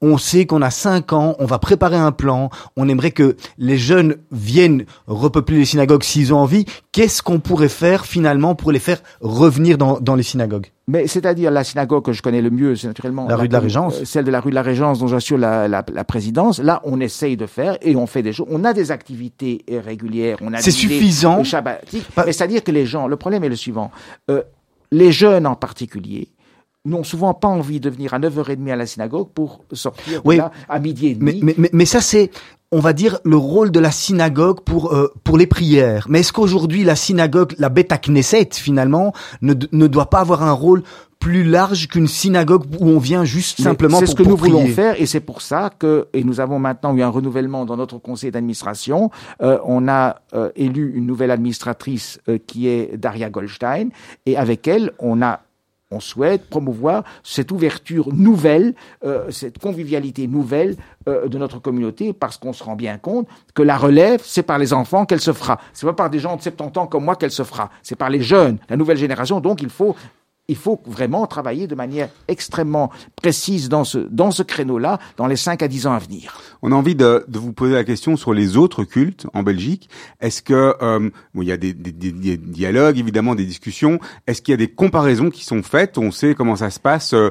[0.00, 3.78] on sait qu'on a cinq ans, on va préparer un plan, on aimerait que les
[3.78, 6.64] jeunes viennent repeupler les synagogues s'ils ont envie.
[6.92, 10.66] Qu'est-ce qu'on pourrait faire finalement pour les faire revenir dans dans les synagogues?
[10.86, 13.60] Mais c'est-à-dire la synagogue que je connais le mieux, c'est naturellement La rue de la
[13.60, 14.00] Régence.
[14.00, 16.58] euh, celle de la rue de la Régence dont j'assure la, la, la présidence.
[16.60, 18.46] Là, on essaye de faire et on fait des choses.
[18.50, 20.38] On a des activités euh, régulières.
[20.40, 21.42] On a C'est suffisant.
[22.14, 23.90] Pas- Mais c'est-à-dire que les gens, le problème est le suivant.
[24.30, 24.42] Euh,
[24.90, 26.28] les jeunes en particulier
[26.88, 30.36] n'ont souvent pas envie de venir à 9h30 à la synagogue pour sortir Oui.
[30.36, 31.40] là à midi et demi.
[31.40, 32.30] Mais, mais, mais, mais ça, c'est,
[32.72, 36.06] on va dire, le rôle de la synagogue pour, euh, pour les prières.
[36.08, 40.52] Mais est-ce qu'aujourd'hui, la synagogue, la Beta Knesset, finalement, ne, ne doit pas avoir un
[40.52, 40.82] rôle
[41.18, 44.36] plus large qu'une synagogue où on vient juste simplement C'est pour, ce que pour nous
[44.36, 47.76] voulons faire et c'est pour ça que, et nous avons maintenant eu un renouvellement dans
[47.76, 49.10] notre conseil d'administration,
[49.42, 53.88] euh, on a euh, élu une nouvelle administratrice euh, qui est Daria Goldstein
[54.26, 55.40] et avec elle, on a
[55.90, 58.74] on souhaite promouvoir cette ouverture nouvelle,
[59.04, 60.76] euh, cette convivialité nouvelle
[61.08, 64.58] euh, de notre communauté, parce qu'on se rend bien compte que la relève, c'est par
[64.58, 65.58] les enfants qu'elle se fera.
[65.72, 67.70] C'est pas par des gens de 70 ans comme moi qu'elle se fera.
[67.82, 69.40] C'est par les jeunes, la nouvelle génération.
[69.40, 69.96] Donc il faut
[70.48, 75.36] il faut vraiment travailler de manière extrêmement précise dans ce, dans ce créneau-là, dans les
[75.36, 76.40] 5 à 10 ans à venir.
[76.62, 79.88] On a envie de, de vous poser la question sur les autres cultes en Belgique.
[80.20, 84.00] Est-ce que euh, bon, il y a des, des- des- dialogues, évidemment, des discussions.
[84.26, 85.98] Est-ce qu'il y a des comparaisons qui sont faites?
[85.98, 87.30] On sait comment ça se passe euh,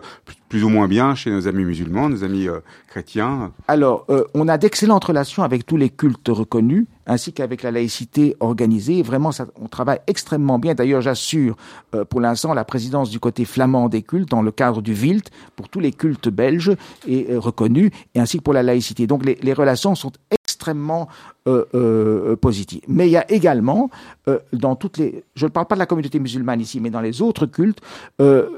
[0.50, 3.52] plus- ou moins bien chez nos amis musulmans, nos amis euh, chrétiens.
[3.68, 8.36] Alors, euh, on a d'excellentes relations avec tous les cultes reconnus, ainsi qu'avec la laïcité
[8.40, 9.02] organisée.
[9.02, 10.74] Vraiment, ça, on travaille extrêmement bien.
[10.74, 11.56] D'ailleurs, j'assure
[11.96, 15.30] euh, pour l'instant la présidence du côté flamand des cultes dans le cadre du VILT
[15.56, 16.76] pour tous les cultes belges
[17.08, 19.08] et euh, reconnus, et ainsi que pour la laïcité.
[19.08, 21.08] Donc, les, les relations sont extrêmement
[21.48, 22.82] euh, euh, positives.
[22.88, 23.90] Mais il y a également,
[24.28, 25.24] euh, dans toutes les...
[25.36, 27.80] Je ne parle pas de la communauté musulmane ici, mais dans les autres cultes,
[28.22, 28.50] euh,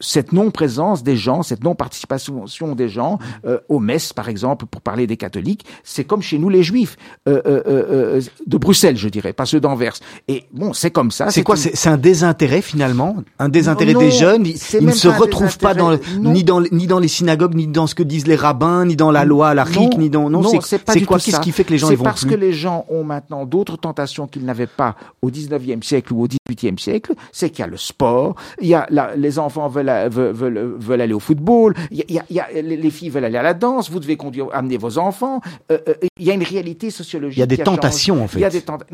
[0.00, 5.06] cette non-présence des gens, cette non-participation des gens euh, aux messes, par exemple, pour parler
[5.06, 6.96] des catholiques, c'est comme chez nous les juifs
[7.28, 9.94] euh, euh, euh, de Bruxelles, je dirais, pas ceux d'Anvers.
[10.28, 11.30] Et bon, c'est comme ça.
[11.30, 14.44] C'est quoi une- C'est c'est un désintérêt finalement, un désintérêt Non, des jeunes?
[14.46, 16.32] Ils, c'est ils ne se retrouvent pas dans, le- non.
[16.32, 18.96] ni dans les- ni dans les synagogues, ni dans ce que disent les rabbins, ni
[18.96, 20.42] dans la loi, la RIC, ni dans non.
[20.60, 22.30] c'est pas c'est quoi Qu'est-ce qui fait que les gens C'est ils vont parce plus?
[22.30, 26.26] que les gens ont maintenant d'autres tentations qu'ils n'avaient pas au 19e siècle ou au
[26.48, 27.12] 18e siècle.
[27.32, 30.32] C'est qu'il y a le sport, il y a la- les enfants veulent, a- veulent,
[30.32, 33.24] veulent, veulent aller au football, il y a, il y a- les les filles veulent
[33.24, 35.40] aller à la danse, vous devez conduire, amener vos enfants.
[35.72, 37.36] Euh, euh, il y a une réalité sociologique.
[37.38, 37.64] Il y a des changé.
[37.64, 38.38] tentations, en fait.
[38.38, 38.86] Il y a des tenta-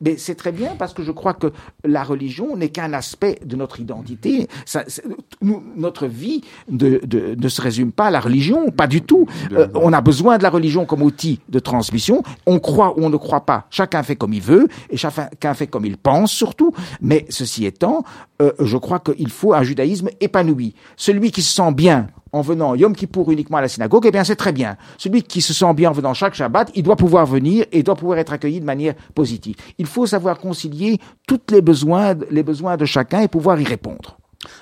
[0.00, 1.52] mais c'est très bien parce que je crois que
[1.84, 4.48] la religion n'est qu'un aspect de notre identité.
[4.64, 5.04] Ça, c'est-
[5.42, 9.26] nous- notre vie de- de- ne se résume pas à la religion, pas du tout.
[9.52, 12.22] Euh, on a besoin de la religion comme outil de transmission.
[12.46, 13.66] On croit ou on ne croit pas.
[13.70, 16.72] Chacun fait comme il veut et chacun fait comme il pense surtout.
[17.00, 18.04] Mais ceci étant,
[18.42, 20.74] euh, je crois qu'il faut un judaïsme épanoui.
[20.96, 24.24] Celui qui se sent bien en venant Yom Kippour uniquement à la synagogue, eh bien
[24.24, 24.76] c'est très bien.
[24.98, 27.96] Celui qui se sent bien en venant chaque Shabbat, il doit pouvoir venir et doit
[27.96, 29.56] pouvoir être accueilli de manière positive.
[29.78, 34.18] Il faut savoir concilier tous les besoins, les besoins de chacun et pouvoir y répondre.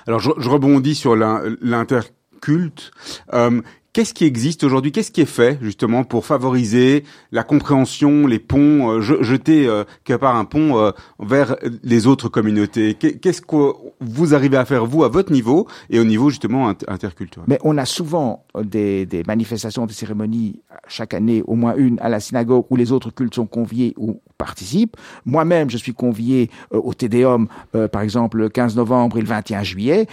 [0.07, 2.91] Alors je, rebondis sur l'in- l'interculte.
[3.33, 3.61] Euh,
[3.97, 4.91] Qu'est-ce qui existe aujourd'hui?
[4.91, 9.85] Qu'est-ce qui est fait justement pour favoriser la compréhension, les ponts, euh, je- jeter euh,
[10.03, 12.93] quelque part un pont euh, vers les autres communautés?
[12.93, 16.69] Qu'est- Qu'est-ce que vous arrivez à faire vous à votre niveau et au niveau justement
[16.69, 17.45] inter- interculturel?
[17.49, 21.99] Mais on a souvent euh, des, des manifestations, des cérémonies chaque année, au moins une
[21.99, 24.95] à la synagogue où les autres cultes sont conviés ou participent.
[25.25, 29.27] Moi-même, je suis convié euh, au Tédéum, euh, par exemple, le 15 novembre et le
[29.27, 30.05] 21 juillet.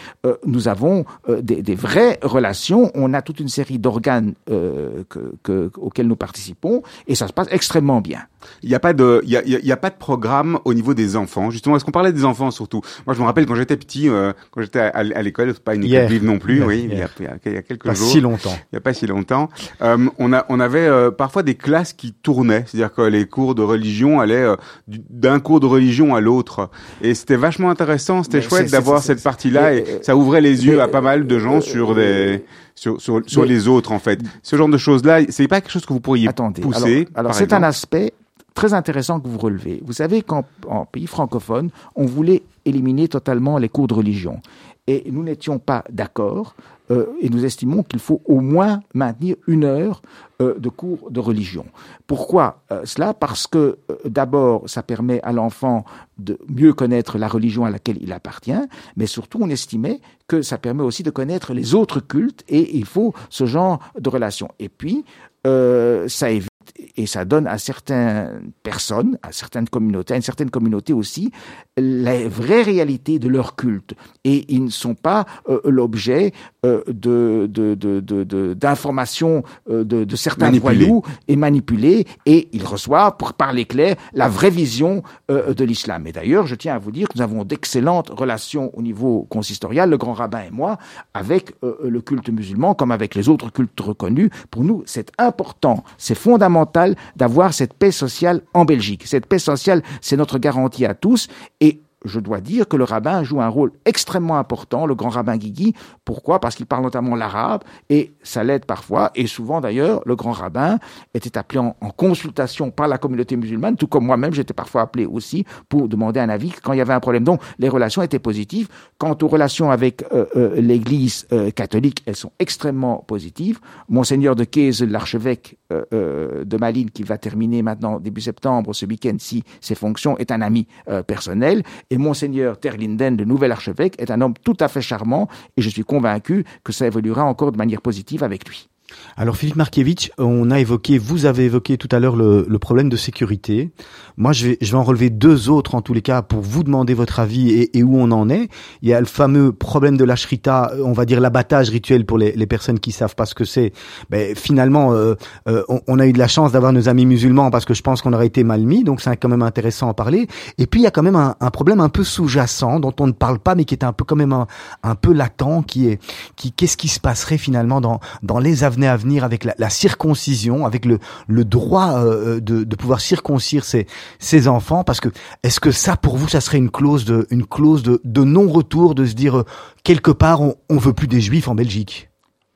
[0.46, 2.90] Nous avons des, des vraies relations.
[2.94, 7.32] On a toute une série d'organes euh, que, que- auxquels nous participons et ça se
[7.32, 8.20] passe extrêmement bien.
[8.62, 10.92] Il n'y a pas de, il y a, il y pas de programme au niveau
[10.92, 11.50] des enfants.
[11.50, 12.82] Justement, est-ce qu'on parlait des enfants surtout?
[13.06, 15.74] Moi, je me rappelle quand j'étais petit, euh, quand j'étais à, à l'école, c'est pas
[15.74, 17.08] une école juive non plus, oui, il y, a, hier.
[17.20, 18.06] il y a- il y a quelques Pas jours.
[18.08, 18.54] si longtemps.
[18.72, 19.48] Il n'y a pas si longtemps.
[19.82, 23.54] Euh, on, a, on avait euh, parfois des classes qui tournaient, c'est-à-dire que les cours
[23.54, 24.56] de religion allaient euh,
[24.88, 26.68] du- d'un cours de religion à l'autre.
[27.00, 30.82] Et c'était vachement intéressant, c'était chouette d'avoir cette partie-là et ça ouvrait les yeux mais,
[30.82, 33.98] à pas mal de gens euh, sur des sur sur, sur mais- les autres en
[33.98, 34.20] fait.
[34.42, 36.60] Ce genre de choses-là, c'est pas quelque chose que vous pourriez Attendez.
[36.62, 37.08] pousser.
[37.14, 38.12] alors, alors c'est un aspect
[38.54, 39.82] très intéressant que vous relevez.
[39.84, 44.40] Vous savez qu'en en pays francophone, on voulait éliminer totalement les cours de religion.
[44.86, 46.54] Et nous n'étions pas d'accord
[46.90, 50.02] euh, et nous estimons qu'il faut au moins maintenir une heure
[50.42, 51.64] euh, de cours de religion.
[52.06, 53.14] Pourquoi euh, cela?
[53.14, 55.84] Parce que d'abord, ça permet à l'enfant
[56.18, 58.52] de mieux connaître la religion à laquelle il appartient,
[58.96, 62.84] mais surtout on estimait que ça permet aussi de connaître les autres cultes et il
[62.84, 64.48] faut ce genre de relation.
[64.58, 65.04] Et puis,
[65.44, 66.53] ça évite
[66.96, 71.32] et ça donne à certaines personnes, à certaines communautés, à une certaine communauté aussi,
[71.76, 73.94] la vraie réalité de leur culte.
[74.24, 76.32] Et ils ne sont pas euh, l'objet
[76.64, 82.48] euh, de, de, de, de, de- d'informations euh, de, de certains voyous et manipulés, et
[82.52, 86.06] ils reçoivent, pour parler clair, la vraie vision euh, de l'islam.
[86.06, 89.90] Et d'ailleurs, je tiens à vous dire que nous avons d'excellentes relations au niveau consistorial,
[89.90, 90.78] le grand rabbin et moi,
[91.12, 94.30] avec le culte musulman, comme avec les autres cultes reconnus.
[94.50, 96.83] Pour nous, c'est important, c'est fondamental
[97.16, 99.06] d'avoir cette paix sociale en Belgique.
[99.06, 101.28] Cette paix sociale, c'est notre garantie à tous,
[101.60, 105.36] et je dois dire que le rabbin joue un rôle extrêmement important, le grand rabbin
[105.36, 105.74] Guigui.
[106.04, 106.38] Pourquoi?
[106.38, 109.10] Parce qu'il parle notamment l'arabe et ça l'aide parfois.
[109.14, 110.78] Et souvent d'ailleurs, le grand rabbin
[111.14, 115.44] était appelé en, consultation par la communauté musulmane, tout comme moi-même, j'étais parfois appelé aussi
[115.68, 117.24] pour demander un avis quand il y avait un problème.
[117.24, 118.68] Donc les relations étaient positives.
[118.98, 123.60] Quant aux relations avec euh, euh, l'Église euh, catholique, elles sont extrêmement positives.
[123.88, 128.86] Monseigneur de Keyes, l'archevêque euh, euh, de Malines, qui va terminer maintenant début septembre, ce
[128.86, 131.62] week-end, si ses fonctions, est un ami euh, personnel.
[131.90, 135.68] Et Monseigneur Terlinden, le nouvel archevêque, est un homme tout à fait charmant et je
[135.68, 138.68] suis convaincu que ça évoluera encore de manière positive avec lui.
[139.16, 142.88] Alors Philippe Markiewicz, on a évoqué, vous avez évoqué tout à l'heure le, le problème
[142.88, 143.70] de sécurité.
[144.16, 146.62] Moi, je vais, je vais en relever deux autres en tous les cas pour vous
[146.62, 148.48] demander votre avis et, et où on en est.
[148.82, 152.18] Il y a le fameux problème de la shrita, on va dire l'abattage rituel pour
[152.18, 153.72] les, les personnes qui savent pas ce que c'est.
[154.10, 155.14] Ben, finalement, euh,
[155.48, 157.82] euh, on, on a eu de la chance d'avoir nos amis musulmans parce que je
[157.82, 160.28] pense qu'on aurait été mal mis, donc c'est quand même intéressant à parler.
[160.58, 163.06] Et puis il y a quand même un, un problème un peu sous-jacent dont on
[163.06, 164.46] ne parle pas, mais qui est un peu quand même un,
[164.82, 166.00] un peu latent, qui est,
[166.36, 169.70] qui qu'est-ce qui se passerait finalement dans dans les années à venir avec la, la
[169.70, 173.86] circoncision, avec le le droit euh, de, de pouvoir circoncire ses
[174.18, 175.08] ses enfants, parce que
[175.42, 178.94] est-ce que ça pour vous ça serait une clause de une clause de, de non-retour,
[178.94, 179.44] de se dire euh,
[179.82, 182.10] quelque part on on veut plus des juifs en Belgique?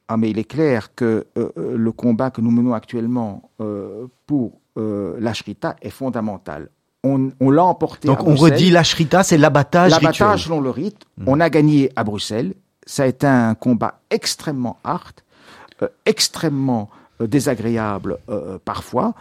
[0.09, 4.07] Ah, mais il est clair que euh, euh, le combat que nous menons actuellement euh,
[4.27, 6.71] pour euh, la Shrita est fondamental.
[7.05, 8.53] On, on l'a emporté Donc à on Bruxelles.
[8.55, 9.93] redit la shrita, c'est l'abattage.
[9.93, 12.55] L'abattage selon le rite, on a gagné à Bruxelles.
[12.87, 15.23] Ça a été un combat extrêmement hard, euh,
[16.07, 16.88] extrêmement
[17.21, 19.14] euh, désagréable euh, parfois,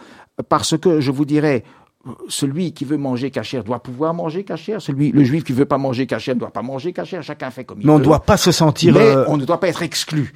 [0.49, 1.63] parce que je vous dirais,
[2.07, 5.65] euh, celui qui veut manger cachère doit pouvoir manger cachère, celui, le juif qui veut
[5.65, 8.01] pas manger cachère ne doit pas manger cachère, chacun fait comme il Mais on veut.
[8.01, 8.93] ne doit pas se sentir.
[8.93, 10.33] Mais euh, on ne doit pas être exclu.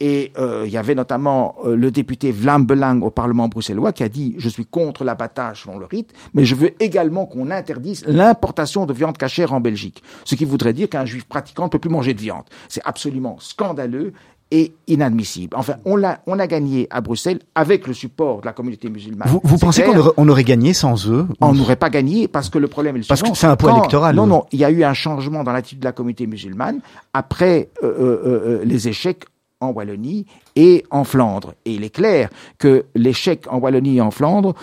[0.00, 4.02] Et euh, il y avait notamment euh, le député Vlam Belang au Parlement bruxellois qui
[4.02, 8.04] a dit je suis contre l'abattage selon le rite, mais je veux également qu'on interdise
[8.06, 10.02] l'importation de viande cachère en Belgique.
[10.24, 12.44] Ce qui voudrait dire qu'un juif pratiquant ne peut plus manger de viande.
[12.68, 14.12] C'est absolument scandaleux
[14.54, 15.56] et inadmissible.
[15.56, 19.28] Enfin, on l'a, on a gagné à Bruxelles avec le support de la communauté musulmane.
[19.42, 22.58] vous pensez qu'on aurait, on aurait gagné sans eux On n'aurait pas gagné parce que
[22.58, 23.32] le problème est le Parce suivant.
[23.32, 24.14] que c'est un poids électoral.
[24.14, 26.78] Non, non, il y a eu un changement dans l'attitude de la communauté musulmane
[27.12, 29.24] après euh, euh, euh, les échecs
[29.60, 31.54] en Wallonie et en Flandre.
[31.64, 34.54] Et il est clair que l'échec en Wallonie et en Flandre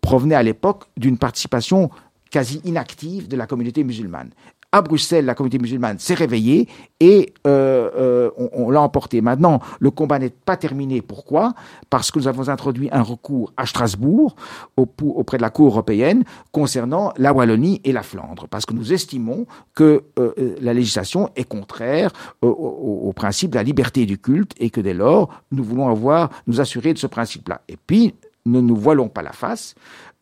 [0.00, 1.88] provenait à l'époque d'une participation
[2.32, 4.30] quasi inactive de la communauté musulmane.
[4.72, 6.68] À Bruxelles, la communauté musulmane s'est réveillée
[7.00, 9.20] et euh, euh, on, l'a emporté.
[9.20, 11.00] Maintenant, le combat n'est pas terminé.
[11.02, 11.54] Pourquoi?
[11.88, 14.36] Parce que nous avons introduit un recours à Strasbourg
[14.76, 19.46] auprès de la Cour européenne concernant la Wallonie et la Flandre, parce que nous estimons
[19.74, 22.10] que euh, la législation est contraire
[22.42, 25.88] au, au- au principe de la liberté du culte et que dès lors, nous voulons
[25.88, 27.60] avoir nous assurer de ce principe-là.
[27.68, 28.14] Et puis,
[28.46, 29.74] ne nous voilons pas la face.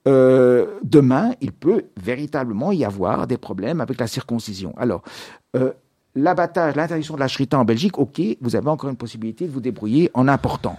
[0.07, 4.75] Euh, demain, il peut véritablement y avoir des problèmes avec la circoncision.
[4.77, 5.03] Alors,
[5.57, 5.73] euh,
[6.15, 9.61] l'abattage, l'interdiction de la shrita en Belgique, ok, vous avez encore une possibilité de vous
[9.61, 10.77] débrouiller en important.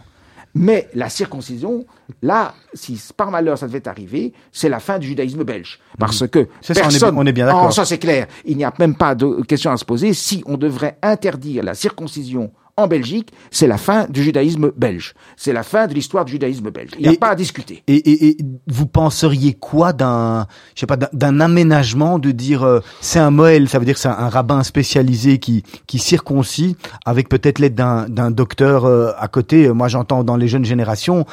[0.57, 1.85] Mais la circoncision,
[2.21, 5.79] là, si par malheur ça devait arriver, c'est la fin du judaïsme belge.
[5.99, 7.65] Parce que Ça, ça, on est- personne, on est bien d'accord.
[7.67, 8.27] Oh, ça c'est clair.
[8.45, 10.13] Il n'y a même pas de question à se poser.
[10.13, 15.13] Si on devrait interdire la circoncision en Belgique, c'est la fin du judaïsme belge.
[15.37, 16.91] C'est la fin de l'histoire du judaïsme belge.
[16.99, 17.83] Il n'y a pas à discuter.
[17.87, 22.81] Et, et, et vous penseriez quoi d'un, je sais pas, d'un- aménagement de dire euh,
[23.01, 27.29] c'est un Moël, ça veut dire c'est un, un rabbin spécialisé qui qui circoncis avec
[27.29, 29.69] peut-être l'aide d'un d'un docteur euh, à côté.
[29.69, 31.25] Moi, j'entends dans les jeunes générations.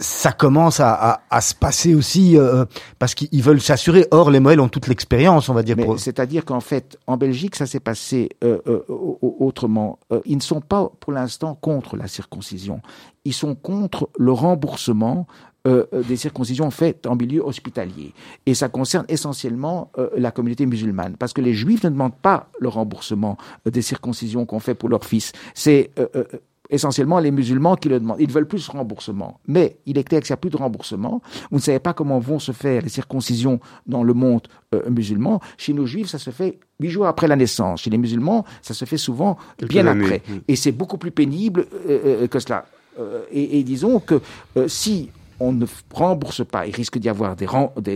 [0.00, 2.64] Ça commence à, à, à se passer aussi euh,
[2.98, 4.06] parce qu'ils veulent s'assurer.
[4.10, 5.76] Or, les Moëls ont toute l'expérience, on va dire.
[5.76, 9.98] Pour- c'est-à-dire qu'en fait, en Belgique, ça s'est passé euh, euh, au- au- autrement.
[10.12, 12.80] Euh, ils ne sont pas, pour l'instant, contre la circoncision.
[13.24, 15.26] Ils sont contre le remboursement
[15.68, 18.12] euh, des circoncisions faites en milieu hospitalier.
[18.44, 21.16] Et ça concerne essentiellement euh, la communauté musulmane.
[21.16, 23.36] Parce que les juifs ne demandent pas le remboursement
[23.68, 25.32] des circoncisions qu'on fait pour leurs fils.
[25.54, 26.24] C'est euh, euh,
[26.70, 28.20] essentiellement les musulmans qui le demandent.
[28.20, 29.40] Ils veulent plus ce remboursement.
[29.46, 31.20] Mais il est clair qu'il n'y a plus de remboursement.
[31.50, 34.42] Vous ne savez pas comment vont se faire les circoncisions dans le monde
[34.74, 35.40] euh, musulman.
[35.56, 37.82] Chez nos juifs, ça se fait huit jours après la naissance.
[37.82, 39.36] Chez les musulmans, ça se fait souvent
[39.68, 40.22] bien après.
[40.28, 40.42] oui.
[40.48, 42.66] Et c'est beaucoup plus pénible euh, euh, que cela.
[42.98, 44.20] Euh, et, et disons que
[44.68, 47.46] si on ne rembourse pas, il risque d'y avoir des,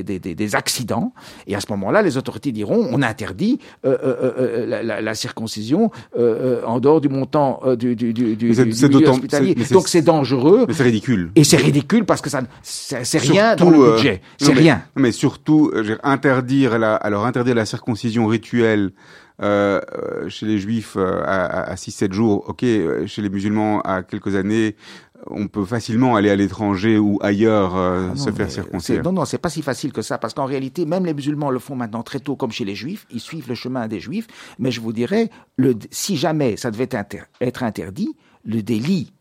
[0.02, 1.12] des, des, des, accidents.
[1.46, 5.14] Et à ce moment-là, les autorités diront on interdit euh, euh, euh, la, la, la
[5.14, 9.54] circoncision euh, euh, en dehors du montant euh, du, du, du, du, milieu hospitalier.
[9.70, 11.30] Donc c'est dangereux Mais c'est ridicule.
[11.36, 14.20] et c'est ridicule parce que ça, c'est rien dans le euh, budget.
[14.38, 14.82] C'est rien.
[14.96, 18.92] non, Mais surtout, euh, interdire la, alors interdire la circoncision rituelle
[19.42, 23.80] euh, euh, chez les juifs euh, à, à 6-7 jours, ok, euh, chez les musulmans
[23.80, 24.76] à quelques années,
[25.26, 29.02] on peut facilement aller à l'étranger ou ailleurs euh, Ah non, se faire circoncire.
[29.02, 31.58] Non, non, c'est pas si facile que ça, parce qu'en réalité, même les musulmans le
[31.58, 33.06] font maintenant très tôt, comme chez les juifs.
[33.10, 34.26] Ils suivent le chemin des juifs.
[34.58, 39.12] Mais je vous dirais, le, si jamais ça devait inter- être interdit, le délit,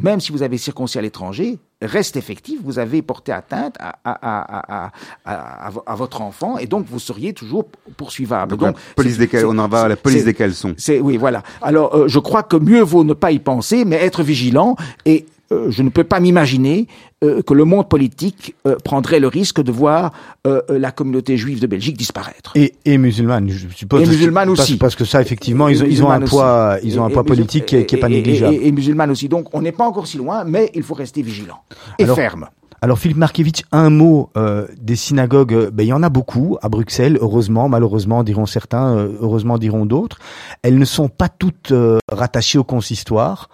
[0.00, 2.58] même si vous avez circoncis à l'étranger, reste effectif.
[2.64, 4.90] Vous avez porté atteinte à, à, à, à,
[5.24, 8.56] à, à vo- à votre enfant, et donc vous seriez toujours poursuivable.
[8.56, 10.74] Donc, la police des on en va à la police des caleçons.
[10.76, 11.42] c'est oui, voilà.
[11.62, 14.76] Alors, euh, je crois que mieux vaut ne pas y penser, mais être vigilant.
[15.04, 16.86] Et je ne peux pas m'imaginer
[17.24, 20.12] euh, que le monde politique euh, prendrait le risque de voir
[20.46, 22.52] euh, euh, la communauté juive de Belgique disparaître.
[22.54, 24.02] Et, et musulmane, je suppose.
[24.02, 24.76] Et musulmane aussi.
[24.76, 27.24] Parce que ça, effectivement, ils, ont- ils ont un poids, ils ont un Et- poids
[27.24, 28.54] politique qui est, qui est pas négligeable.
[28.60, 29.28] Et, musulmane aussi.
[29.28, 31.58] Donc, on n'est pas encore si loin, mais il faut rester vigilant
[31.98, 32.48] et Alors, ferme.
[32.80, 36.58] Alors Philippe Markevitch, un mot euh, des synagogues, euh, ben, il y en a beaucoup
[36.62, 40.18] à Bruxelles, heureusement, malheureusement diront certains, euh, heureusement diront d'autres.
[40.62, 43.48] Elles ne sont pas toutes euh, rattachées au consistoire.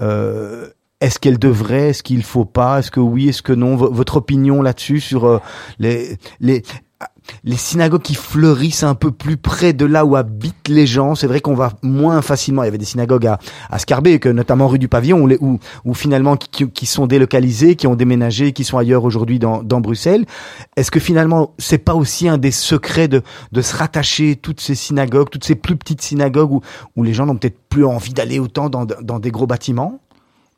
[0.00, 0.68] Euh,
[1.00, 4.62] est-ce qu'elles devraient, est-ce qu'il faut pas, est-ce que oui, est-ce que non Votre opinion
[4.62, 5.38] là-dessus sur euh,
[5.78, 6.62] les, les,
[7.44, 11.28] les synagogues qui fleurissent un peu plus près de là où habitent les gens, c'est
[11.28, 12.62] vrai qu'on va moins facilement.
[12.62, 13.38] Il y avait des synagogues à,
[13.70, 17.86] à Scarbeck, notamment rue du Pavillon, où, où, où finalement qui, qui- sont délocalisés, qui
[17.86, 20.24] ont déménagé, qui sont ailleurs aujourd'hui dans, dans Bruxelles.
[20.76, 24.74] Est-ce que finalement c'est pas aussi un des secrets de, de se rattacher toutes ces
[24.74, 26.60] synagogues, toutes ces plus petites synagogues où,
[26.96, 30.00] où les gens n'ont peut-être plus envie d'aller autant dans, dans des gros bâtiments?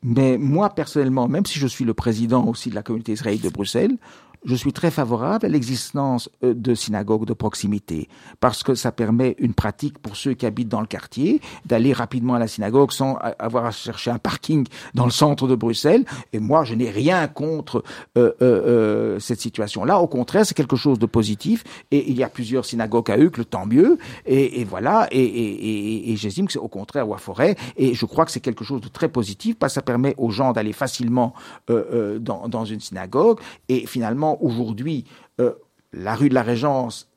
[0.03, 3.49] Mais moi, personnellement, même si je suis le président aussi de la communauté israélite de
[3.49, 3.97] Bruxelles,
[4.45, 9.35] je suis très favorable à l'existence euh, de synagogues de proximité parce que ça permet
[9.39, 13.17] une pratique pour ceux qui habitent dans le quartier d'aller rapidement à la synagogue sans
[13.39, 16.05] avoir à chercher un parking dans le centre de Bruxelles.
[16.33, 17.83] Et moi, je n'ai rien contre
[18.17, 19.99] euh, euh, euh, cette situation-là.
[19.99, 21.63] Au contraire, c'est quelque chose de positif.
[21.91, 23.97] Et il y a plusieurs synagogues à Uccle, tant mieux.
[24.25, 25.07] Et, voilà.
[25.11, 27.55] Et, et, j'estime que c'est au contraire ou à Forêt.
[27.77, 30.29] Et je crois que c'est quelque chose de très positif parce que ça permet aux
[30.29, 31.33] gens d'aller facilement
[31.69, 33.39] euh, dans, dans une synagogue.
[33.69, 35.05] Et finalement, aujourd'hui,
[35.39, 35.53] euh,
[35.93, 37.09] la rue de la Régence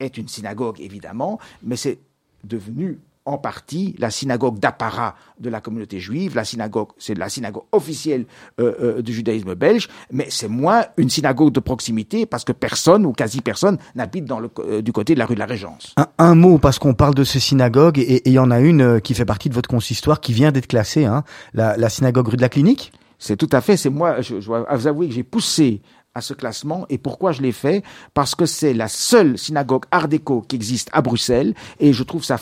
[0.00, 1.98] est une synagogue, évidemment, mais c'est
[2.44, 6.34] devenu en partie la synagogue d'apparat de la communauté juive.
[6.34, 8.24] La synagogue, c'est la synagogue officielle
[8.60, 13.06] euh, euh, du judaïsme belge, mais c'est moins une synagogue de proximité parce que personne
[13.06, 15.94] ou quasi personne n'habite dans le, euh, du côté de la rue de la Régence.
[15.96, 19.00] un, un mot, parce qu'on parle de ces synagogues, et il y en a une
[19.00, 21.22] qui fait partie de votre consistoire, qui vient d'être classée, hein,
[21.54, 22.92] la, la synagogue rue de la Clinique?
[23.18, 25.80] C'est tout à fait, c'est moi, je, je dois vous avouer que j'ai poussé
[26.14, 26.86] à ce classement.
[26.88, 27.82] Et pourquoi je l'ai fait?
[28.14, 32.24] Parce que c'est la seule synagogue art déco qui existe à Bruxelles et je trouve
[32.24, 32.38] ça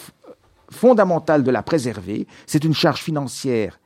[0.70, 2.26] fondamental de la préserver.
[2.46, 3.78] C'est une charge financière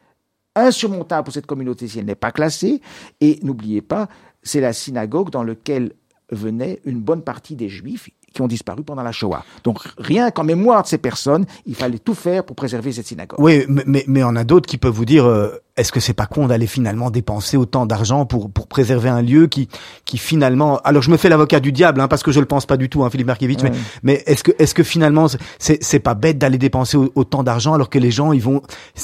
[0.55, 2.81] insurmontable pour cette communauté si elle n'est pas classée.
[3.21, 4.09] Et n'oubliez pas,
[4.43, 5.93] c'est la synagogue dans laquelle
[6.31, 9.45] venait une bonne partie des juifs qui ont disparu pendant la Shoah.
[9.63, 13.39] Donc rien qu'en mémoire de ces personnes, il fallait tout faire pour préserver cette synagogue.
[13.41, 16.13] Oui, mais, mais, mais on a d'autres qui peuvent vous dire, euh, est-ce que c'est
[16.15, 19.69] pas con d'aller finalement dépenser autant d'argent pour, pour préserver un lieu qui,
[20.05, 22.67] qui finalement, alors je me fais l'avocat du diable, hein, parce que je le pense
[22.67, 23.73] pas du tout, hein, Philippe Markiewicz, mais,
[24.03, 25.27] mais est-ce que, est-ce que finalement,
[25.59, 28.63] c'est, c'est pas bête d'aller dépenser au- autant d'argent alors que les gens, ils vont,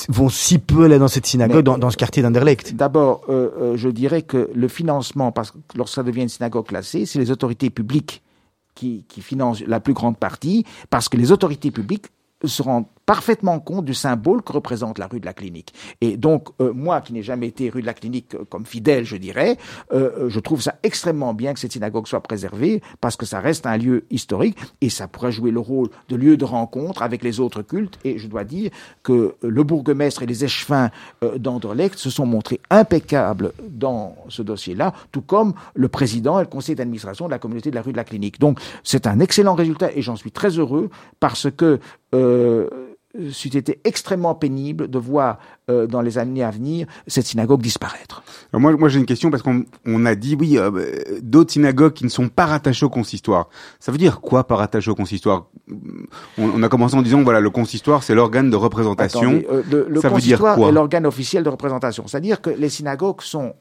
[0.08, 2.74] vont si peu aller dans cette synagogue, Mais- dans, dans ce quartier d'Anderlecht?
[2.76, 6.66] D'abord, euh, euh, je dirais que le financement, parce que lorsque ça devient une synagogue
[6.66, 8.22] classée, c'est les autorités publiques
[8.74, 12.06] qui, qui financent la plus grande partie, parce que les autorités publiques
[12.44, 15.74] se rendent parfaitement compte du symbole que représente la rue de la Clinique.
[16.00, 19.04] Et donc, euh, moi qui n'ai jamais été rue de la Clinique euh, comme fidèle,
[19.04, 19.58] je dirais,
[19.92, 23.40] euh, euh, je trouve ça extrêmement bien que cette synagogue soit préservée, parce que ça
[23.40, 27.24] reste un lieu historique, et ça pourrait jouer le rôle de lieu de rencontre avec
[27.24, 27.98] les autres cultes.
[28.04, 28.70] Et je dois dire
[29.02, 30.90] que euh, le bourgmestre et les échevins
[31.36, 36.76] d'Anderlecht se sont montrés impeccables dans ce dossier-là, tout comme le président et le conseil
[36.76, 38.38] d'administration de la communauté de la rue de la Clinique.
[38.38, 41.80] Donc, c'est un excellent résultat, et j'en suis très heureux, parce que
[42.14, 42.68] euh,
[43.32, 45.38] c'eût été extrêmement pénible de voir
[45.68, 48.22] euh, dans les années à venir cette synagogue disparaître.
[48.52, 51.52] Alors moi, moi j'ai une question parce qu'on on a dit oui euh, euh, d'autres
[51.52, 53.48] synagogues qui ne sont pas rattachées au consistoire.
[53.80, 55.46] Ça veut dire quoi pas rattaché au consistoire?
[56.38, 59.40] On, on a commencé en disant voilà le consistoire c'est l'organe de représentation.
[59.40, 60.68] Attendez, euh, le, le ça veut dire consistoire quoi?
[60.68, 62.06] est l'organe officiel de représentation.
[62.06, 63.54] C'est-à-dire que les synagogues sont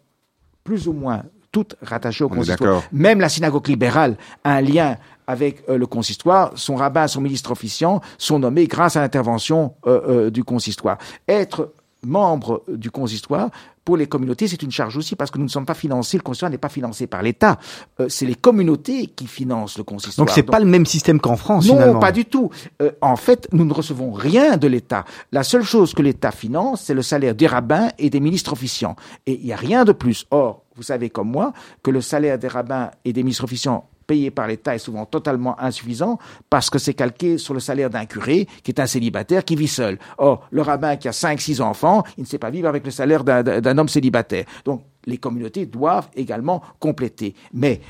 [0.64, 2.84] plus ou moins toutes rattachées au On consistoire.
[2.92, 4.98] Même la synagogue libérale a un lien
[5.30, 6.52] avec euh, le consistoire.
[6.56, 10.98] Son rabbin, son ministre officiant sont nommés grâce à l'intervention euh, euh, du consistoire.
[11.28, 11.72] Être
[12.02, 13.50] membre du consistoire,
[13.90, 16.22] pour les communautés, c'est une charge aussi parce que nous ne sommes pas financés, le
[16.22, 17.58] consistoire n'est pas financé par l'État.
[18.00, 20.28] Euh, c'est les communautés qui financent le consistoire.
[20.28, 22.00] Donc c'est pas le même système qu'en France, Non, finalement.
[22.00, 22.52] pas du tout.
[22.84, 25.06] Euh, en fait, nous ne recevons rien de l'État.
[25.32, 28.96] La seule chose que l'État finance, c'est le salaire des rabbins et des ministres officiants.
[29.26, 30.28] Et il n'y a rien de plus.
[30.30, 31.52] Or, vous savez comme moi
[31.82, 35.54] que le salaire des rabbins et des ministres officiants payé par l'État est souvent totalement
[35.62, 36.18] insuffisant
[36.50, 39.68] parce que c'est calqué sur le salaire d'un curé qui est un célibataire qui vit
[39.82, 40.00] seul.
[40.18, 42.92] Or, le rabbin qui a cinq, six enfants, il ne sait pas vivre avec le
[42.92, 44.46] salaire d'un- homme célibataire.
[44.66, 47.36] Donc, les communautés doivent également compléter.
[47.54, 47.82] Mais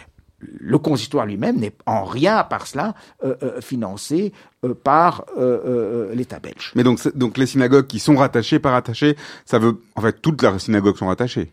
[0.42, 2.94] le consistoire lui-même n'est en rien, à part cela,
[3.24, 4.32] euh, euh, financé
[4.66, 6.72] euh, par euh, l'État belge.
[6.76, 9.16] Mais donc donc les synagogues qui sont rattachées pas rattachées,
[9.46, 11.52] ça veut en fait toutes les synagogues sont rattachées.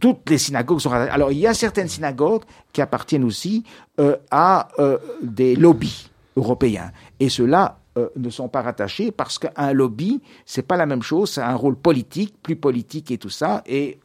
[0.00, 1.12] Toutes les synagogues sont rattachées.
[1.12, 2.42] Alors, il y a certaines synagogues
[2.72, 3.64] qui appartiennent aussi
[3.98, 6.90] euh, à euh, des lobbies européens.
[7.18, 11.30] Et ceux-là euh, ne sont pas rattachés parce qu'un lobby, c'est pas la même chose,
[11.30, 13.62] c'est un rôle politique, plus politique et tout ça.
[13.66, 13.98] Et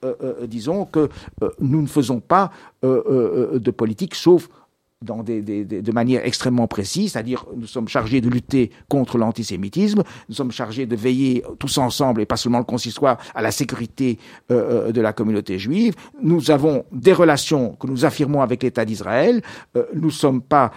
[0.43, 1.09] disons que
[1.59, 2.51] nous ne faisons pas
[2.83, 4.47] de politique, sauf
[5.01, 10.85] de manière extrêmement précise, c'est-à-dire nous sommes chargés de lutter contre l'antisémitisme, nous sommes chargés
[10.85, 14.19] de veiller tous ensemble, et pas seulement le consistoire, à la sécurité
[14.51, 15.95] euh, euh, de la communauté juive.
[16.21, 19.41] Nous avons des relations que nous affirmons avec l'État d'Israël.
[19.77, 20.71] Euh, nous ne sommes pas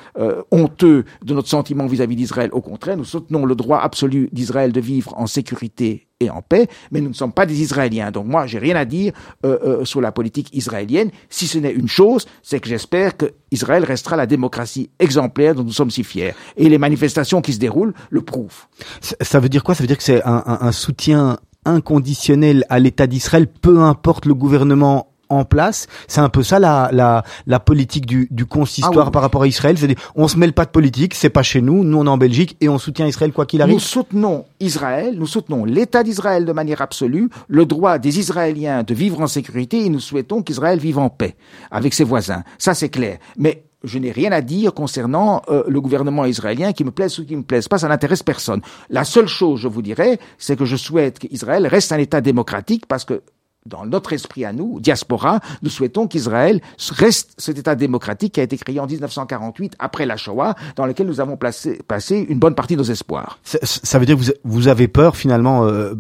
[0.52, 2.50] honteux de notre sentiment vis-à-vis d'Israël.
[2.52, 6.66] Au contraire, nous soutenons le droit absolu d'Israël de vivre en sécurité et en paix,
[6.90, 8.10] mais nous ne sommes pas des Israéliens.
[8.10, 9.12] Donc moi, j'ai rien à dire
[9.44, 13.26] euh, euh, sur la politique israélienne, si ce n'est une chose, c'est que j'espère que
[13.50, 16.34] Israël restera la démocratie exemplaire dont nous sommes si fiers.
[16.56, 18.66] Et les manifestations qui se déroulent le prouvent.
[19.00, 19.74] Ça- veut dire quoi?
[19.74, 25.11] Ça veut dire que c'est un soutien inconditionnel à l'État d'Israël, peu importe le gouvernement
[25.32, 25.86] en place.
[26.08, 29.12] C'est un peu ça la, la, la politique du, du consistoire Ah oui.
[29.12, 29.76] par rapport à Israël.
[29.78, 32.18] C'est-à-dire, on se mêle pas de politique, c'est pas chez nous, nous on est en
[32.18, 33.78] Belgique et on soutient Israël quoi qu'il Nous arrive.
[33.80, 39.20] soutenons Israël, nous soutenons l'État d'Israël de manière absolue, le droit des Israéliens de vivre
[39.20, 41.36] en sécurité et nous souhaitons qu'Israël vive en paix
[41.70, 42.42] avec ses voisins.
[42.58, 43.18] Ça, c'est clair.
[43.36, 47.24] Mais je n'ai rien à dire concernant euh, le gouvernement israélien qui me plaise ou
[47.26, 48.60] qui me plaise pas, ça n'intéresse personne.
[48.90, 52.86] La seule chose, je vous dirais, c'est que je souhaite qu'Israël reste un État démocratique
[52.86, 53.22] parce que
[53.66, 56.60] dans notre esprit à nous, diaspora, nous souhaitons qu'Israël
[56.90, 61.06] reste cet État démocratique qui a été créé en 1948 après la Shoah, dans lequel
[61.06, 63.38] nous avons placé, passé une bonne partie de nos espoirs.
[63.44, 65.64] Ça, ça veut dire que vous, vous avez peur finalement.
[65.64, 65.94] euh,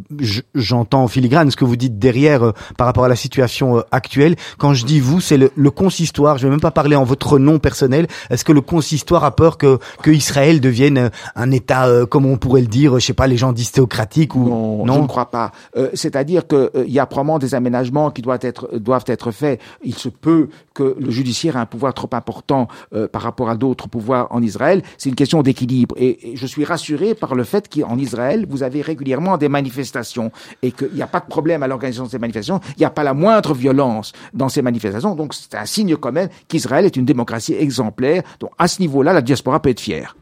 [0.54, 3.82] J'entends en filigrane ce que vous dites derrière euh, par rapport à la situation euh,
[3.90, 4.36] actuelle.
[4.58, 6.38] Quand je dis vous, c'est le, le consistoire.
[6.38, 8.06] Je vais même pas parler en votre nom personnel.
[8.30, 12.26] Est-ce que le consistoire a peur que que Israël devienne euh, un État, euh, comme
[12.26, 15.06] on pourrait le dire, je sais pas, les gens disent théocratique ou Non, je ne
[15.06, 15.52] crois pas.
[15.76, 19.60] Euh, C'est-à-dire qu'il y a probablement des des aménagements qui doivent être, faits.
[19.82, 23.56] Il se peut que le judiciaire ait un pouvoir trop important euh, par rapport à
[23.56, 24.82] d'autres pouvoirs en Israël.
[24.98, 25.94] C'est une question d'équilibre.
[25.98, 30.32] Et, et je suis rassuré par le fait qu'en Israël, vous avez régulièrement des manifestations
[30.62, 32.60] et qu'il n'y a pas de problème à l'organisation de ces manifestations.
[32.76, 35.14] Il n'y a pas la moindre violence dans ces manifestations.
[35.14, 38.22] Donc c'est un signe quand même qu'Israël est une démocratie exemplaire.
[38.40, 40.16] Donc à ce niveau-là, la diaspora peut être fière.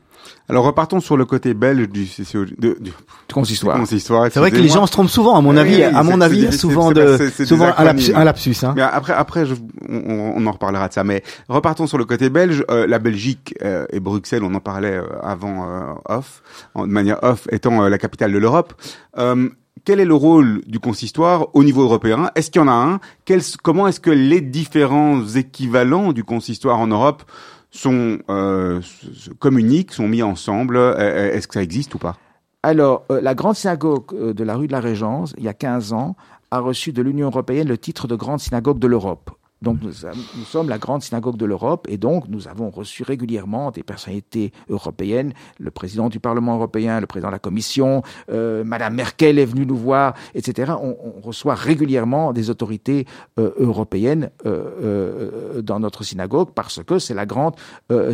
[0.51, 2.93] Alors repartons sur le côté belge du CCO, de- du
[3.33, 3.79] Consistoire.
[3.79, 4.29] consistoire.
[4.33, 6.53] C'est vrai que les gens se trompent souvent, à mon avis, oui, à mon avis,
[6.53, 8.17] souvent de, souvent un, lapsus, acronymes.
[8.17, 8.73] un lapsus, hein.
[8.77, 9.55] Mais après, après, je-
[9.89, 11.05] on, on en reparlera de ça.
[11.05, 12.65] Mais repartons sur le côté belge.
[12.71, 16.43] Euh, la Belgique euh, et Bruxelles, on en parlait euh, avant euh, off,
[16.75, 18.75] en, de manière off, étant euh, la capitale de l'Europe.
[19.19, 19.49] Euh,
[19.85, 22.31] quel est le rôle du consistoire au niveau européen?
[22.35, 22.99] Est-ce qu'il y en a un?
[23.25, 27.23] Quels- Comment est-ce que les différents équivalents du consistoire en Europe
[27.71, 28.81] sont euh,
[29.39, 32.17] communiquent, sont mis ensemble Euh, Est-ce que ça existe ou pas?
[32.63, 35.55] Alors, euh, la grande synagogue euh, de la rue de la Régence, il y a
[35.55, 36.15] 15 ans,
[36.51, 39.31] a reçu de l'Union européenne le titre de grande synagogue de l'Europe.
[39.63, 43.83] Donc nous, sommes la grande synagogue de l'Europe et donc nous avons reçu régulièrement des
[43.83, 49.39] personnalités européennes, le président du Parlement européen, le président de la Commission, euh, Madame Merkel
[49.39, 50.73] est venue nous voir, etc.
[50.81, 53.07] On, reçoit régulièrement des autorités
[53.39, 57.55] euh, européennes euh, euh, dans notre synagogue parce que c'est la grande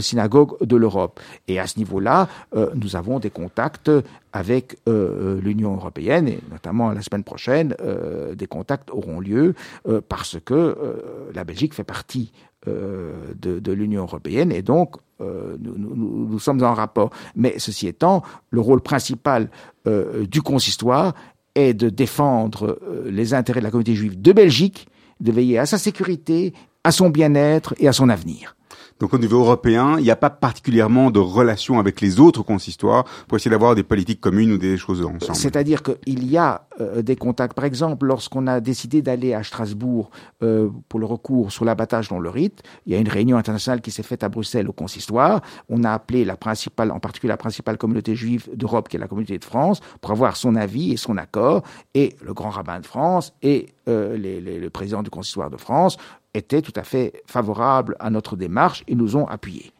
[0.00, 1.20] synagogue de l'Europe.
[1.46, 2.28] Et à ce niveau-là,
[2.74, 3.90] nous avons des contacts
[4.36, 9.54] avec euh, l'Union européenne et notamment la semaine prochaine, euh, des contacts auront lieu
[9.88, 12.32] euh, parce que euh, la Belgique fait partie
[12.68, 17.10] euh, de, l'Union européenne et donc euh, nous, sommes en rapport.
[17.34, 19.48] Mais ceci étant, le rôle principal
[19.86, 21.14] euh, du consistoire
[21.54, 24.86] est de défendre euh, les intérêts de la communauté juive de Belgique,
[25.20, 26.52] de veiller à sa sécurité,
[26.84, 28.54] à son bien-être et à son avenir.
[29.00, 33.04] Donc au niveau européen, il n'y a pas particulièrement de relation avec les autres consistoires
[33.28, 35.34] pour essayer d'avoir des politiques communes ou des choses ensemble.
[35.36, 37.54] C'est-à-dire qu'il y a euh, des contacts.
[37.54, 40.10] Par exemple, lorsqu'on a décidé d'aller à Strasbourg
[40.42, 43.80] euh, pour le recours sur l'abattage dans le rite, il y a une réunion internationale
[43.82, 45.42] qui s'est faite à Bruxelles au consistoire.
[45.68, 49.08] On a appelé la principale, en particulier la principale communauté juive d'Europe, qui est la
[49.08, 51.62] communauté de France, pour avoir son avis et son accord.
[51.94, 55.56] Et le grand rabbin de France et euh, les- les- le président du consistoire de
[55.56, 55.96] France
[56.36, 59.72] étaient tout à fait favorables à notre démarche et nous ont appuyés.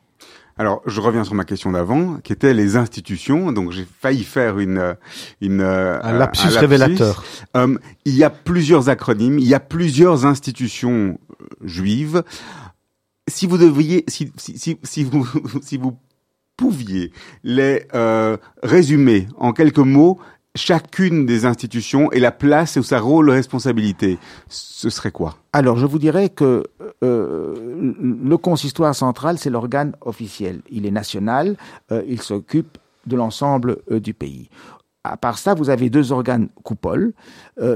[0.58, 3.52] Alors, je reviens sur ma question d'avant, qui était les institutions.
[3.52, 4.94] Donc, j'ai failli faire une, euh,
[5.42, 7.22] une euh, Un lapsus révélateur.
[7.56, 7.76] Euh,
[8.06, 12.22] il y a plusieurs acronymes, il y a plusieurs institutions euh, juives.
[13.28, 15.28] Si vous deviez, si, si, si, si vous,
[15.62, 15.98] si vous
[16.56, 17.12] pouviez
[17.44, 20.18] les euh, résumer en quelques mots,
[20.56, 25.36] chacune des institutions et la place ou sa rôle, responsabilité, ce serait quoi?
[25.52, 26.64] Alors, je vous dirais que
[27.02, 30.62] euh, le consistoire central, c'est l'organe officiel.
[30.70, 31.56] Il est national,
[31.92, 34.48] euh, il s'occupe de l'ensemble euh, du pays.
[35.04, 37.12] À part ça, vous avez deux organes coupoles,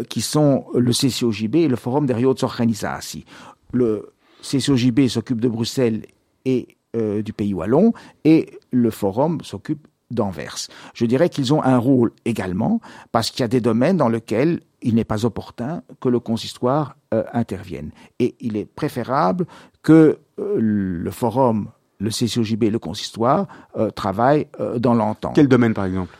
[0.09, 3.25] qui sont le CCOJB et le Forum des Organizasi.
[3.73, 4.11] Le
[4.43, 6.07] CCOJB s'occupe de Bruxelles
[6.45, 7.93] et du pays wallon,
[8.25, 10.57] et le Forum s'occupe d'Anvers.
[10.95, 12.81] Je dirais qu'ils ont un rôle également,
[13.13, 16.97] parce qu'il y a des domaines dans lesquels il n'est pas opportun que le consistoire
[17.13, 17.91] euh, intervienne.
[18.19, 19.47] Et il est préférable
[19.83, 23.47] que euh, le forum, le CCOJB et le consistoire
[23.77, 25.35] euh, travaillent euh, dans l'entente.
[25.35, 26.17] Quel domaine, par exemple?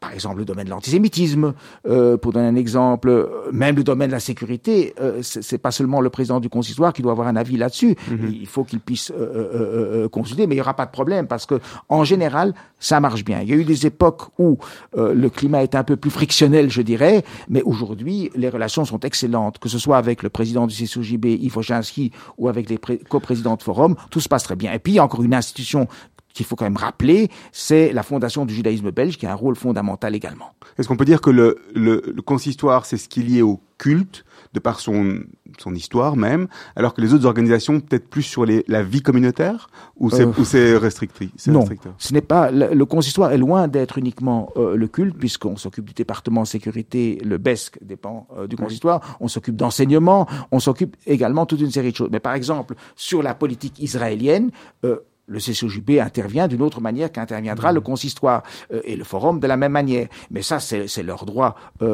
[0.00, 1.54] Par exemple, le domaine de l'antisémitisme,
[1.86, 5.70] euh, pour donner un exemple, euh, même le domaine de la sécurité, euh, c'est pas
[5.70, 7.96] seulement le président du consistoire qui doit avoir un avis là-dessus.
[8.30, 11.26] Il faut qu'il puisse euh, euh, euh, consulter, mais il y aura pas de problème
[11.26, 13.40] parce que en général, ça marche bien.
[13.42, 14.58] Il y a eu des époques où
[14.96, 19.00] euh, le climat était un peu plus frictionnel, je dirais, mais aujourd'hui, les relations sont
[19.00, 22.98] excellentes, que ce soit avec le président du CSOJB, Yves Ochinski, ou avec les pré-
[23.08, 24.72] coprésidents de forum, tout se passe très bien.
[24.72, 25.88] Et puis, il y a encore une institution
[26.34, 29.56] qu'il faut quand même rappeler, c'est la fondation du judaïsme belge qui a un rôle
[29.56, 30.52] fondamental également.
[30.78, 33.60] Est-ce qu'on peut dire que le, le, le consistoire, c'est ce qui est lié au
[33.78, 34.24] culte,
[34.54, 35.20] de par son,
[35.58, 39.68] son histoire même, alors que les autres organisations, peut-être plus sur les, la vie communautaire
[39.98, 41.92] Ou c'est Euh, restrictif Non, restricteur?
[41.98, 45.84] ce n'est pas le, le consistoire est loin d'être uniquement euh, le culte puisqu'on s'occupe
[45.84, 51.44] du département sécurité, le BESC dépend euh, du consistoire, on s'occupe d'enseignement, on s'occupe également
[51.46, 52.08] toute une série de choses.
[52.10, 54.50] Mais par exemple sur la politique israélienne.
[55.28, 59.56] Le CCOJB intervient d'une autre manière qu'interviendra le consistoire euh, et le forum de la
[59.56, 60.08] même manière.
[60.30, 61.86] Mais ça, c'est leur droit euh,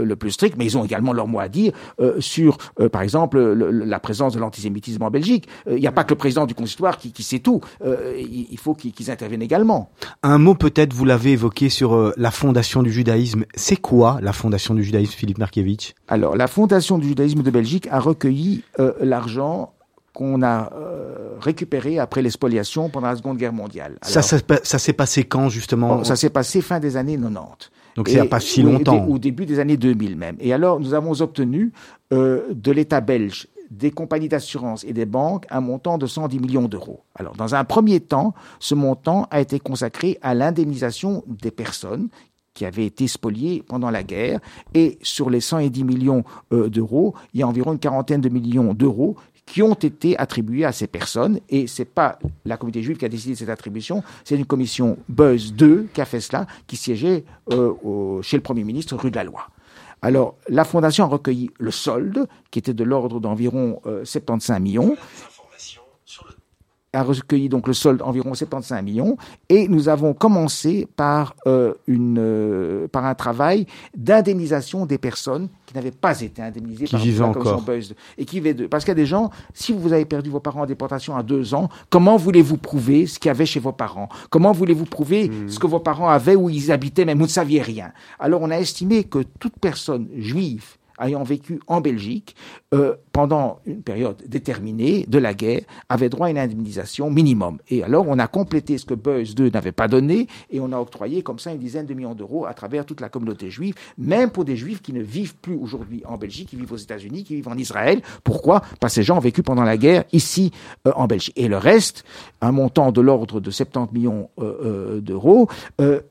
[0.00, 0.56] euh, le plus strict.
[0.58, 4.00] Mais ils ont également leur mot à dire euh, sur, euh, par exemple, le- la
[4.00, 5.46] présence de l'antisémitisme en Belgique.
[5.68, 7.60] Euh, Il n'y a pas que le président du consistoire qui, qui sait tout.
[7.84, 9.90] Euh, il, faut qu'ils interviennent également.
[10.22, 13.44] Un mot peut-être, vous l'avez évoqué sur euh, la fondation du judaïsme.
[13.54, 17.88] C'est quoi la fondation du judaïsme, Philippe Markiewicz Alors, la Fondation du judaïsme de Belgique
[17.90, 19.72] a recueilli euh, l'argent
[20.14, 23.98] qu'on a euh, récupéré après l'expoliation pendant la Seconde Guerre mondiale.
[24.02, 27.18] Ça, Alors, ça, ça s'est passé quand justement Bon, ça s'est passé fin des années
[27.18, 27.70] 90.
[27.96, 29.04] Donc, c'est il n'y a pas si longtemps.
[29.04, 30.36] Au, au début des années 2000 même.
[30.40, 31.72] Et alors, nous avons obtenu
[32.12, 36.68] euh, de l'État belge, des compagnies d'assurance et des banques un montant de 110 millions
[36.68, 37.02] d'euros.
[37.16, 42.08] Alors, dans un premier temps, ce montant a été consacré à l'indemnisation des personnes
[42.54, 44.38] qui avaient été spoliées pendant la guerre.
[44.74, 48.74] Et sur les 110 millions euh, d'euros, il y a environ une quarantaine de millions
[48.74, 49.16] d'euros
[49.46, 51.40] qui ont été attribués à ces personnes.
[51.48, 54.96] Et c'est pas la communauté juive qui a décidé de cette attribution, c'est une commission
[55.08, 59.16] Buzz 2 qui a fait cela, qui siégeait euh, chez le Premier ministre rue de
[59.16, 59.48] la Loi.
[60.02, 64.96] Alors, la Fondation a recueilli le solde, qui était de l'ordre d'environ euh, 75 millions,
[66.94, 69.16] a recueilli donc le solde environ 75 millions,
[69.48, 73.66] et nous avons commencé par, euh, une, euh, par un travail
[73.96, 77.62] d'indemnisation des personnes qui n'avaient pas été indemnisées Qui par la commission.
[77.62, 77.94] Beuys.
[78.18, 80.62] Et qui vivaient Parce qu'il y a des gens, si vous avez perdu vos parents
[80.62, 84.08] en déportation à deux ans, comment voulez-vous prouver ce qu'il y avait chez vos parents?
[84.30, 87.62] Comment voulez-vous prouver ce que vos parents avaient, où ils habitaient, même vous ne saviez
[87.62, 87.92] rien?
[88.18, 92.36] Alors on a estimé que toute personne juive ayant vécu en Belgique
[92.72, 97.58] euh, pendant une période déterminée de la guerre avait droit à une indemnisation minimum.
[97.68, 100.78] Et alors on a complété ce que Beuys II n'avait pas donné et on a
[100.78, 104.30] octroyé comme ça une dizaine de millions d'euros à travers toute la communauté juive, même
[104.30, 107.36] pour des juifs qui ne vivent plus aujourd'hui en Belgique, qui vivent aux États-Unis, qui
[107.36, 108.00] vivent en Israël.
[108.22, 108.62] Pourquoi?
[108.80, 110.50] Parce que ces gens ont vécu pendant la guerre ici
[110.86, 111.34] euh, en Belgique.
[111.36, 112.04] Et le reste,
[112.40, 115.48] un montant de l'ordre de 70 millions euh, d'euros,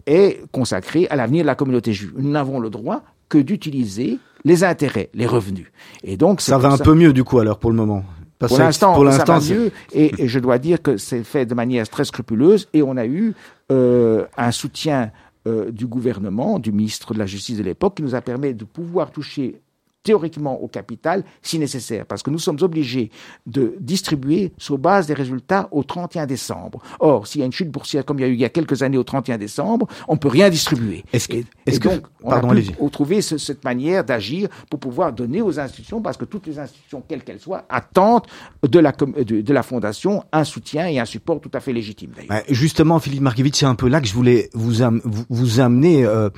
[0.06, 2.14] est consacré à l'avenir de la communauté juive.
[2.18, 3.04] Nous n'avons le droit
[3.34, 5.66] que d'utiliser les intérêts, les revenus.
[6.04, 8.04] Et donc Ça va un peu mieux du coup alors pour le moment.
[8.38, 11.48] Parce pour l'instant, pour ça l'instant, mieux et, et je dois dire que c'est fait
[11.48, 13.34] de manière très scrupuleuse et on a eu
[13.72, 15.12] euh, un soutien
[15.48, 18.66] euh, du gouvernement, du ministre de la Justice de l'époque, qui nous a permis de
[18.66, 19.62] pouvoir toucher
[20.04, 23.10] théoriquement au capital si nécessaire, parce que nous sommes obligés
[23.48, 26.82] de distribuer sur base des résultats au 31 décembre.
[27.00, 28.50] Or, s'il y a une chute boursière comme il y a eu il y a
[28.50, 31.04] quelques années au 31 décembre, on peut rien distribuer.
[31.14, 34.04] Est-ce que- et, est-ce et que- donc, on pardon, a pu trouver ce- cette manière
[34.04, 38.28] d'agir pour pouvoir donner aux institutions, parce que toutes les institutions, quelles qu'elles soient, attendent
[38.68, 42.12] de la, de, de la fondation un soutien et un support tout à fait légitime.
[42.16, 42.32] d'ailleurs.
[42.32, 45.60] Ouais, justement, Philippe Markiewicz, c'est un peu là que je voulais vous, am- vous, vous
[45.62, 46.04] amener.
[46.06, 46.30] euh,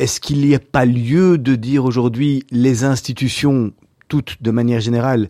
[0.00, 3.70] Est-ce qu'il n'y a pas lieu de dire aujourd'hui les institutions,
[4.08, 5.28] toutes de manière générale,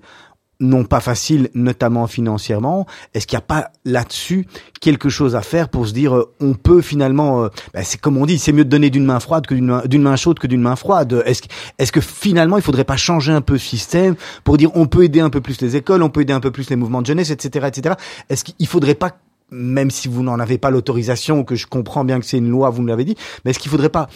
[0.60, 2.86] n'ont pas facile, notamment financièrement?
[3.12, 4.46] Est-ce qu'il n'y a pas là-dessus
[4.80, 8.16] quelque chose à faire pour se dire euh, on peut finalement, euh, ben, c'est comme
[8.16, 10.46] on dit, c'est mieux de donner d'une main froide que d'une main, main chaude que
[10.46, 11.20] d'une main froide.
[11.26, 11.48] Est-ce que,
[11.80, 14.14] est-ce que finalement il faudrait pas changer un peu ce système
[14.44, 16.52] pour dire on peut aider un peu plus les écoles, on peut aider un peu
[16.52, 17.96] plus les mouvements de jeunesse, etc., etc.
[18.28, 19.16] Est-ce qu'il faudrait pas
[19.50, 22.70] même si vous n'en avez pas l'autorisation, que je comprends bien que c'est une loi,
[22.70, 24.08] vous me l'avez dit, mais est-ce qu'il faudrait pas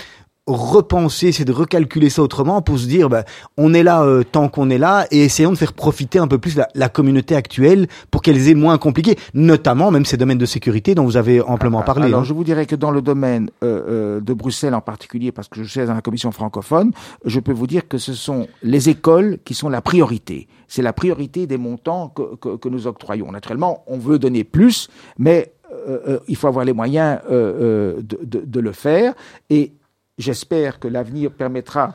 [0.47, 3.25] repenser, c'est de recalculer ça autrement pour se dire, ben,
[3.57, 6.37] on est là euh, tant qu'on est là et essayons de faire profiter un peu
[6.39, 10.47] plus la, la communauté actuelle pour qu'elles aient moins compliqué, notamment même ces domaines de
[10.47, 12.07] sécurité dont vous avez amplement parlé.
[12.07, 12.25] Alors, hein.
[12.25, 15.63] je vous dirais que dans le domaine euh, euh, de Bruxelles en particulier, parce que
[15.63, 16.93] je suis dans la commission francophone,
[17.25, 20.49] je peux vous dire que ce sont les écoles qui sont la priorité.
[20.69, 23.33] C'est la priorité des montants que, que, que nous octroyons.
[23.33, 24.89] Naturellement, on veut donner plus,
[25.19, 29.15] mais euh, euh, il faut avoir les moyens euh, euh, de, de, de le faire.
[29.49, 29.73] Et
[30.19, 31.95] j'espère que l'avenir permettra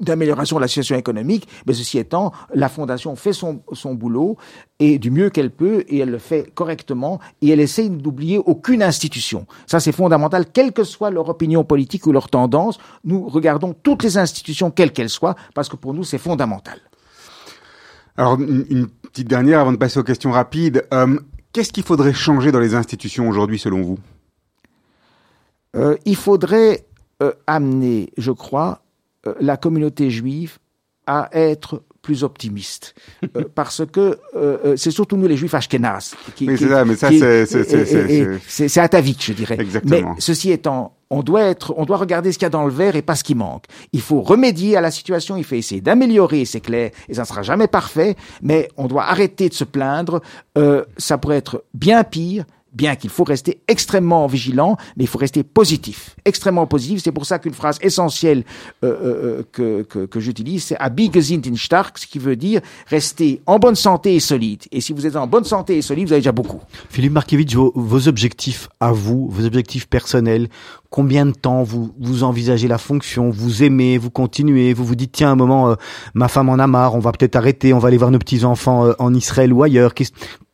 [0.00, 3.62] d'amélioration de la situation économique, mais ceci étant, la Fondation fait son,
[3.94, 4.38] boulot
[4.78, 8.82] et du mieux qu'elle peut, et elle le fait correctement, et elle essaye d'oublier aucune
[8.82, 9.46] institution.
[9.66, 14.02] Ça, c'est fondamental, quelle que soit leur opinion politique ou leur tendance, nous regardons toutes
[14.02, 16.80] les institutions, quelles qu'elles soient, parce que pour nous, c'est fondamental.
[18.16, 20.86] Alors, une, une petite dernière avant de passer aux questions rapides.
[20.94, 21.18] Euh,
[21.52, 23.98] Qu'est-ce qu'il faudrait changer dans les institutions aujourd'hui, selon vous?
[25.76, 26.86] Euh, il faudrait
[27.22, 28.82] euh, amener, je crois,
[29.26, 30.58] euh, la communauté juive
[31.06, 32.94] à être plus optimiste.
[33.36, 36.14] Euh, parce que euh, euh, c'est surtout nous les juifs ashkénazes.
[36.36, 37.10] Qui, Oui, c'est ça, mais ça,
[38.46, 39.56] c'est atavique, je dirais.
[39.58, 40.14] Exactement.
[40.14, 42.72] Mais ceci étant, on doit être, on doit regarder ce qu'il y a dans le
[42.72, 43.64] verre et pas ce qui manque.
[43.92, 47.26] Il faut remédier à la situation, il faut essayer d'améliorer, c'est clair, et ça ne
[47.26, 50.20] sera jamais parfait, mais on doit arrêter de se plaindre.
[50.56, 55.18] Euh, ça pourrait être bien pire, bien qu'il faut rester extrêmement vigilant, mais il faut
[55.18, 57.00] rester positif, extrêmement positif.
[57.02, 58.44] C'est pour ça qu'une phrase essentielle
[58.84, 63.40] euh, euh, que, que, que j'utilise, c'est Abi in stark, ce qui veut dire rester
[63.46, 64.64] en bonne santé et solide.
[64.72, 66.60] Et si vous êtes en bonne santé et solide, vous avez déjà beaucoup.
[66.90, 70.48] Philippe Markiewicz, vos, vos objectifs à vous, vos objectifs personnels,
[70.90, 75.12] combien de temps vous, vous envisagez la fonction, vous aimez, vous continuez, vous vous dites
[75.12, 75.74] tiens un moment, euh,
[76.14, 78.44] ma femme en a marre, on va peut-être arrêter, on va aller voir nos petits
[78.44, 79.94] enfants en Israël ou ailleurs.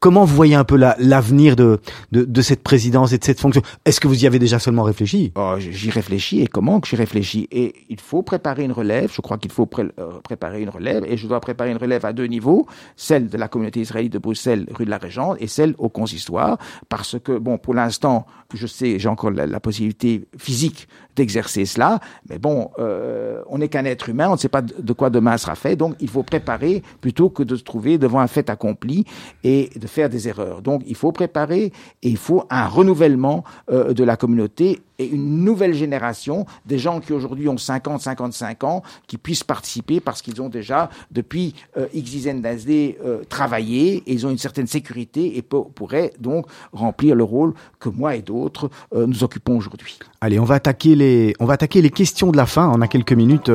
[0.03, 1.79] Comment vous voyez un peu la- l'avenir de,
[2.11, 3.63] de, de cette présidence et de cette fonction?
[3.85, 5.31] Est-ce que vous y avez déjà seulement réfléchi?
[5.37, 7.47] Oh, j'y réfléchis et comment que j'y réfléchis?
[7.53, 9.13] Et il faut préparer une relève.
[9.15, 12.13] Je crois qu'il faut euh, préparer une relève et je dois préparer une relève à
[12.13, 15.77] deux niveaux celle de la communauté israélite de Bruxelles, rue de la Régente, et celle
[15.79, 16.59] au consistoire.
[16.89, 22.01] Parce que bon, pour l'instant, je sais, j'ai encore la, la possibilité physique d'exercer cela.
[22.29, 25.37] Mais bon, euh, on n'est qu'un être humain, on ne sait pas de quoi demain
[25.37, 29.05] sera fait, donc il faut préparer plutôt que de se trouver devant un fait accompli
[29.45, 30.63] et de faire des erreurs.
[30.63, 31.73] Donc il faut préparer
[32.03, 37.13] et il faut un renouvellement euh, de la communauté une nouvelle génération, des gens qui
[37.13, 42.11] aujourd'hui ont 50, 55 ans, qui puissent participer parce qu'ils ont déjà, depuis euh, X
[42.11, 47.15] dizaines d'années, euh, travaillé, et ils ont une certaine sécurité et pour- pourraient donc remplir
[47.15, 49.99] le rôle que moi et d'autres euh, nous occupons aujourd'hui.
[50.21, 52.71] Allez, on va attaquer les, on va attaquer les questions de la fin.
[52.75, 53.51] On a quelques minutes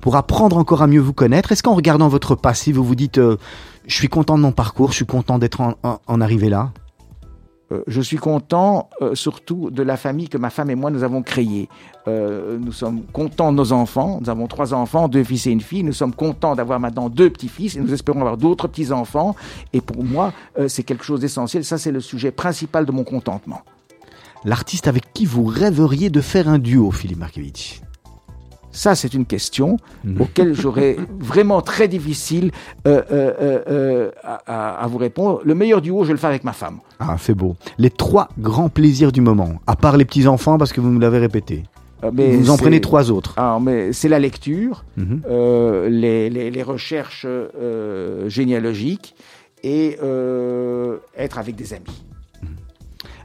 [0.00, 1.52] pour apprendre encore à mieux vous connaître.
[1.52, 4.96] Est-ce qu'en regardant votre passé, vous vous dites, je suis content de mon parcours, je
[4.96, 5.74] suis content d'être en-
[6.06, 6.72] en arrivé là
[7.72, 11.02] Euh, je suis content euh, surtout de la famille que ma femme et moi nous
[11.02, 11.68] avons créée.
[12.08, 14.18] Euh, nous sommes contents de nos enfants.
[14.20, 15.82] Nous avons trois enfants, deux fils et une fille.
[15.82, 19.34] Nous sommes contents d'avoir maintenant deux petits-fils et nous espérons avoir d'autres petits-enfants.
[19.72, 21.64] Et pour moi, euh, c'est quelque chose d'essentiel.
[21.64, 23.62] Ça, c'est le sujet principal de mon contentement.
[24.44, 27.80] L'artiste avec qui vous rêveriez de faire un duo, Philippe Markevitch
[28.76, 30.20] Ça, c'est une question Mhm.
[30.20, 32.50] auquel j'aurais vraiment très difficile
[32.86, 34.10] euh, euh, euh,
[34.46, 35.40] à, vous répondre.
[35.44, 36.80] Le meilleur duo, je vais le faire avec ma femme.
[37.00, 37.56] Ah, c'est beau.
[37.78, 41.18] Les trois grands plaisirs du moment, à part les petits-enfants, parce que vous nous l'avez
[41.18, 41.62] répété.
[42.12, 43.32] Mais vous en prenez trois autres.
[43.38, 44.84] Ah, mais c'est la lecture.
[44.98, 45.22] Mhm.
[45.88, 47.26] les, les- les recherches
[48.26, 49.14] généalogiques
[49.64, 49.96] et
[51.16, 52.04] être avec des amis.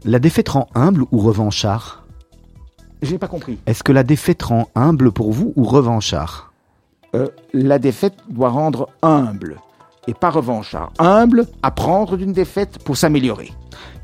[0.05, 2.00] La défaite rend humble ou revanchard
[3.01, 3.57] Je n'ai pas compris.
[3.65, 6.53] Est-ce que la défaite rend humble pour vous ou revanchard
[7.15, 9.57] Euh, la défaite doit rendre humble
[10.07, 10.91] et pas revanchard.
[10.99, 13.51] Humble, apprendre d'une défaite pour s'améliorer.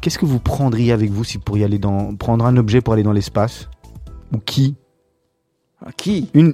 [0.01, 2.93] Qu'est-ce que vous prendriez avec vous si vous pourriez aller dans, prendre un objet pour
[2.93, 3.69] aller dans l'espace
[4.33, 4.75] Ou qui
[5.85, 6.53] Ah, Qui une,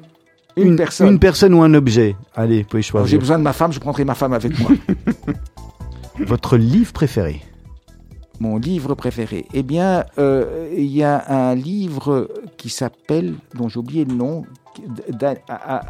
[0.56, 1.08] Une, personne.
[1.14, 3.20] Une personne ou un objet Allez, vous pouvez Alors, J'ai choisir.
[3.20, 4.72] besoin de ma femme, je prendrai ma femme avec moi.
[6.28, 7.42] Votre livre préféré
[8.40, 9.46] Mon livre préféré.
[9.54, 14.44] Eh bien, euh, il y a un livre qui s'appelle, dont j'ai oublié le nom,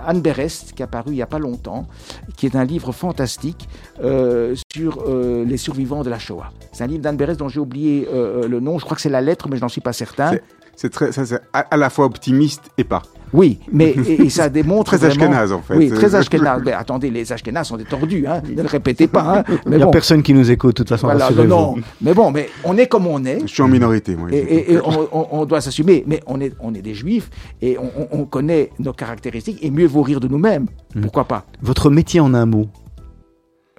[0.05, 1.87] Anne Berest, qui est apparu il n'y a pas longtemps,
[2.35, 3.67] qui est un livre fantastique
[4.03, 6.49] euh, sur euh, les survivants de la Shoah.
[6.73, 8.77] C'est un livre d'Anne Berest dont j'ai oublié le nom.
[8.77, 10.31] Je crois que c'est la lettre, mais je n'en suis pas certain.
[10.75, 13.03] C'est- très, ça, c'est à la fois optimiste et pas.
[13.33, 15.23] Oui, mais et, et ça démontre Très vraiment...
[15.25, 15.75] ashkénaze, en fait.
[15.75, 16.61] Oui, très ashkénaze.
[16.63, 18.41] Mais attendez, les ashkénazes sont des tordus, hein.
[18.47, 19.39] ne le répétez pas.
[19.39, 19.43] Hein.
[19.65, 21.75] Il Mais n'y a bon, personne qui nous écoute, de toute façon, voilà, non, non.
[22.01, 23.41] Mais bon, mais on est comme on est.
[23.41, 24.29] Je suis en minorité, moi.
[24.31, 27.29] Et, et- et on, on- on doit s'assumer, mais on est, on est des juifs
[27.61, 30.67] et on, on- on connaît nos caractéristiques et mieux vaut rire de nous-mêmes.
[31.01, 31.45] Pourquoi pas?
[31.61, 32.67] Votre métier en un mot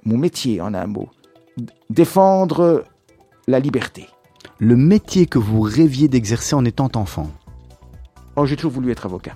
[0.03, 1.07] Mon métier, en un mot,
[1.89, 2.83] défendre
[3.47, 4.07] la liberté.
[4.59, 7.29] Le métier que vous rêviez d'exercer en étant enfant
[8.35, 9.31] Oh, j'ai toujours voulu être avocat.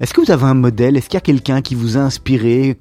[0.00, 0.96] Est-ce que vous avez un modèle?
[0.96, 2.78] Est-ce qu'il y a quelqu'un qui vous a inspiré?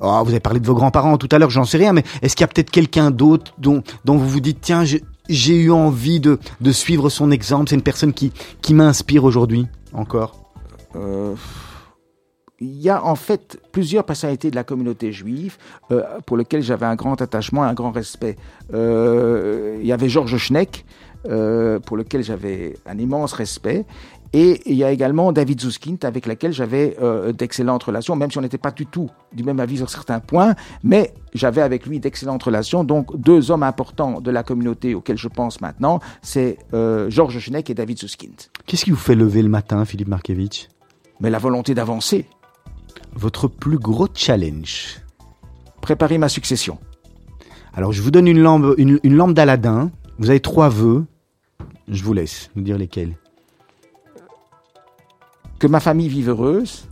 [0.00, 2.34] Oh, Vous avez parlé de vos grands-parents tout à l'heure, j'en sais rien, mais est-ce
[2.36, 5.02] qu'il y a peut-être quelqu'un d'autre dont, vous vous dites, tiens, j'ai-
[5.56, 6.38] eu envie de,
[6.72, 8.32] suivre son exemple, c'est une personne qui,
[8.70, 10.52] m'inspire aujourd'hui encore?
[10.94, 11.34] Euh,
[12.58, 15.58] il y a en fait plusieurs personnalités de la communauté juive
[15.90, 18.36] euh, pour lesquelles j'avais un grand attachement, un grand respect.
[18.72, 20.84] Euh, il y avait Georges Schneck,
[21.86, 23.84] pour lequel j'avais un immense respect.
[24.32, 28.38] Et il y a également David Zuskind, avec lequel j'avais euh, d'excellentes relations, même si
[28.38, 32.00] on n'était pas du tout du même avis sur certains points, mais j'avais avec lui
[32.00, 32.84] d'excellentes relations.
[32.84, 37.70] Donc, deux hommes importants de la communauté auxquels je pense maintenant, c'est euh, Georges Schneck
[37.70, 38.34] et David Zuskind.
[38.66, 40.68] Qu'est-ce qui vous fait lever le matin, Philippe Markevitch
[41.20, 42.26] Mais la volonté d'avancer,
[43.14, 45.00] Votre plus gros challenge?
[45.80, 46.78] Préparer ma succession.
[47.74, 49.90] Alors, je vous donne une lampe, une, une lampe d'Aladin.
[50.18, 51.04] Vous avez trois vœux.
[51.88, 53.16] Je vous laisse nous dire lesquels.
[55.58, 56.88] Que ma famille vive heureuse,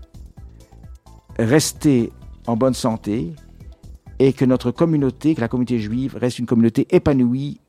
[1.39, 2.13] rester
[2.47, 3.33] en bonne santé
[4.19, 7.61] et que notre communauté, que la communauté juive reste une communauté épanouie,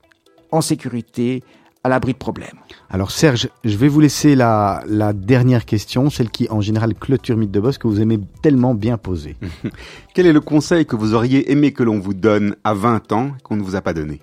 [0.51, 1.43] en sécurité,
[1.83, 2.57] à l'abri de problèmes.
[2.89, 7.37] Alors Serge, je vais vous laisser la, la dernière question, celle qui en général clôture
[7.37, 9.35] Mythe de Boss, que vous aimez tellement bien poser.
[10.15, 13.31] Quel est le conseil que vous auriez aimé que l'on vous donne à 20 ans
[13.43, 14.21] qu'on ne vous a pas donné?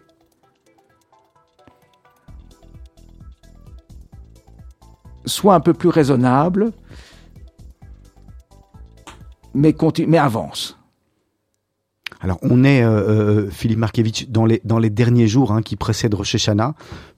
[5.25, 6.73] Sois un peu plus raisonnable,
[9.55, 10.79] mais, continue, mais avance.
[12.21, 12.91] Alors on est, euh,
[13.47, 16.75] euh, Philippe Markevitch, dans les, dans les derniers jours hein, qui précèdent Rosh Hashanah.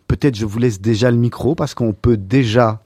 [0.09, 2.83] Peut-être je vous laisse déjà le micro parce qu'on peut déjà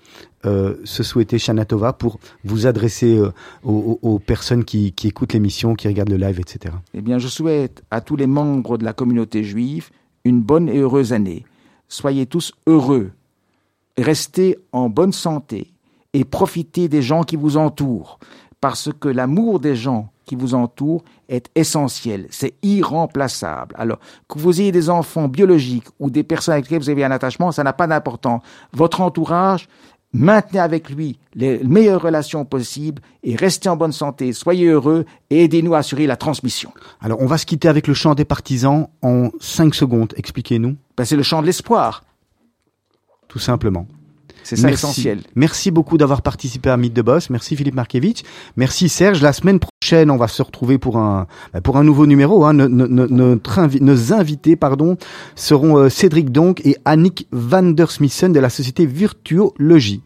[0.46, 3.32] euh, se souhaiter Shana Tova pour vous adresser euh,
[3.64, 6.74] aux, aux- aux personnes qui, qui écoutent l'émission, qui regardent le live, etc.
[6.94, 9.90] Eh bien, je souhaite à tous les membres de la communauté juive
[10.24, 11.44] une bonne et heureuse année.
[11.88, 13.10] Soyez tous heureux,
[14.02, 15.72] restez en bonne santé
[16.12, 18.18] et profitez des gens qui vous entourent,
[18.60, 23.74] parce que l'amour des gens qui vous entourent est essentiel, c'est irremplaçable.
[23.78, 27.10] Alors, que vous ayez des enfants biologiques ou des personnes avec lesquelles vous avez un
[27.10, 28.42] attachement, ça n'a pas d'importance.
[28.72, 29.68] Votre entourage
[30.14, 34.32] Maintenez avec lui les meilleures relations possibles et restez en bonne santé.
[34.32, 36.72] Soyez heureux et aidez-nous à assurer la transmission.
[37.00, 40.14] Alors, on va se quitter avec le chant des partisans en 5 secondes.
[40.16, 42.04] Expliquez-nous, Ben, c'est le chant de l'espoir.
[43.28, 43.86] Tout simplement.
[44.44, 44.86] C'est ça Merci.
[44.86, 45.20] l'essentiel.
[45.34, 47.28] Merci beaucoup d'avoir participé à Mythe de Boss.
[47.28, 48.22] Merci Philippe Markevitch.
[48.56, 49.20] Merci Serge.
[49.20, 52.46] La semaine prochaine, on va se retrouver pour un bah, pour un nouveau numéro.
[52.46, 52.54] Hein.
[52.54, 54.96] Notre invi- nos invités, pardon,
[55.34, 60.00] seront euh, Cédric Donc et Annick van der Smissen de la société Virtuologie.